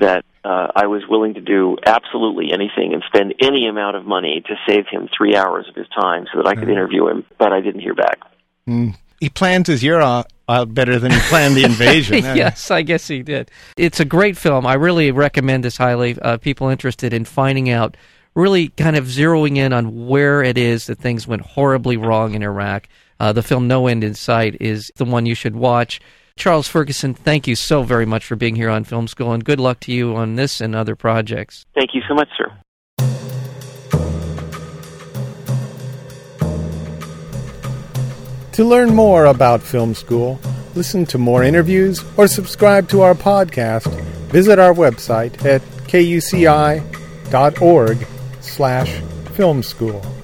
that 0.00 0.24
uh, 0.44 0.68
I 0.74 0.86
was 0.86 1.02
willing 1.08 1.34
to 1.34 1.40
do 1.40 1.76
absolutely 1.84 2.52
anything 2.52 2.92
and 2.94 3.02
spend 3.06 3.34
any 3.40 3.66
amount 3.66 3.96
of 3.96 4.04
money 4.04 4.42
to 4.46 4.54
save 4.66 4.86
him 4.86 5.08
three 5.16 5.34
hours 5.34 5.66
of 5.68 5.74
his 5.74 5.88
time 5.88 6.26
so 6.32 6.42
that 6.42 6.48
I 6.48 6.54
could 6.54 6.68
interview 6.68 7.08
him, 7.08 7.24
but 7.38 7.52
I 7.52 7.60
didn't 7.60 7.80
hear 7.80 7.94
back. 7.94 8.18
Mm. 8.66 8.96
He 9.20 9.28
plans 9.28 9.66
his 9.66 9.82
year 9.82 10.00
out, 10.00 10.32
out 10.48 10.72
better 10.72 10.98
than 10.98 11.10
he 11.10 11.18
planned 11.20 11.56
the 11.56 11.64
invasion. 11.64 12.18
yes, 12.22 12.70
I 12.70 12.82
guess 12.82 13.08
he 13.08 13.22
did. 13.22 13.50
It's 13.76 13.98
a 13.98 14.04
great 14.04 14.36
film. 14.36 14.64
I 14.64 14.74
really 14.74 15.10
recommend 15.10 15.64
this 15.64 15.76
highly. 15.76 16.18
Uh, 16.20 16.36
people 16.36 16.68
interested 16.68 17.12
in 17.12 17.24
finding 17.24 17.68
out, 17.68 17.96
really 18.38 18.68
kind 18.68 18.94
of 18.94 19.06
zeroing 19.06 19.56
in 19.56 19.72
on 19.72 20.06
where 20.06 20.44
it 20.44 20.56
is 20.56 20.86
that 20.86 20.98
things 20.98 21.26
went 21.26 21.42
horribly 21.42 21.96
wrong 21.96 22.34
in 22.34 22.42
Iraq. 22.42 22.88
Uh, 23.18 23.32
the 23.32 23.42
film 23.42 23.66
No 23.66 23.88
End 23.88 24.04
in 24.04 24.14
Sight 24.14 24.56
is 24.60 24.92
the 24.94 25.04
one 25.04 25.26
you 25.26 25.34
should 25.34 25.56
watch. 25.56 26.00
Charles 26.36 26.68
Ferguson, 26.68 27.14
thank 27.14 27.48
you 27.48 27.56
so 27.56 27.82
very 27.82 28.06
much 28.06 28.24
for 28.24 28.36
being 28.36 28.54
here 28.54 28.70
on 28.70 28.84
Film 28.84 29.08
School, 29.08 29.32
and 29.32 29.44
good 29.44 29.58
luck 29.58 29.80
to 29.80 29.92
you 29.92 30.14
on 30.14 30.36
this 30.36 30.60
and 30.60 30.76
other 30.76 30.94
projects. 30.94 31.66
Thank 31.74 31.94
you 31.94 32.02
so 32.06 32.14
much, 32.14 32.28
sir. 32.38 32.52
To 38.52 38.64
learn 38.64 38.94
more 38.94 39.24
about 39.24 39.62
Film 39.62 39.94
School, 39.94 40.38
listen 40.76 41.04
to 41.06 41.18
more 41.18 41.42
interviews, 41.42 42.04
or 42.16 42.28
subscribe 42.28 42.88
to 42.90 43.00
our 43.00 43.14
podcast, 43.14 43.92
visit 44.30 44.60
our 44.60 44.72
website 44.74 45.44
at 45.44 45.60
kuci.org 45.88 46.86
slash 48.58 49.00
film 49.36 49.62
school. 49.62 50.17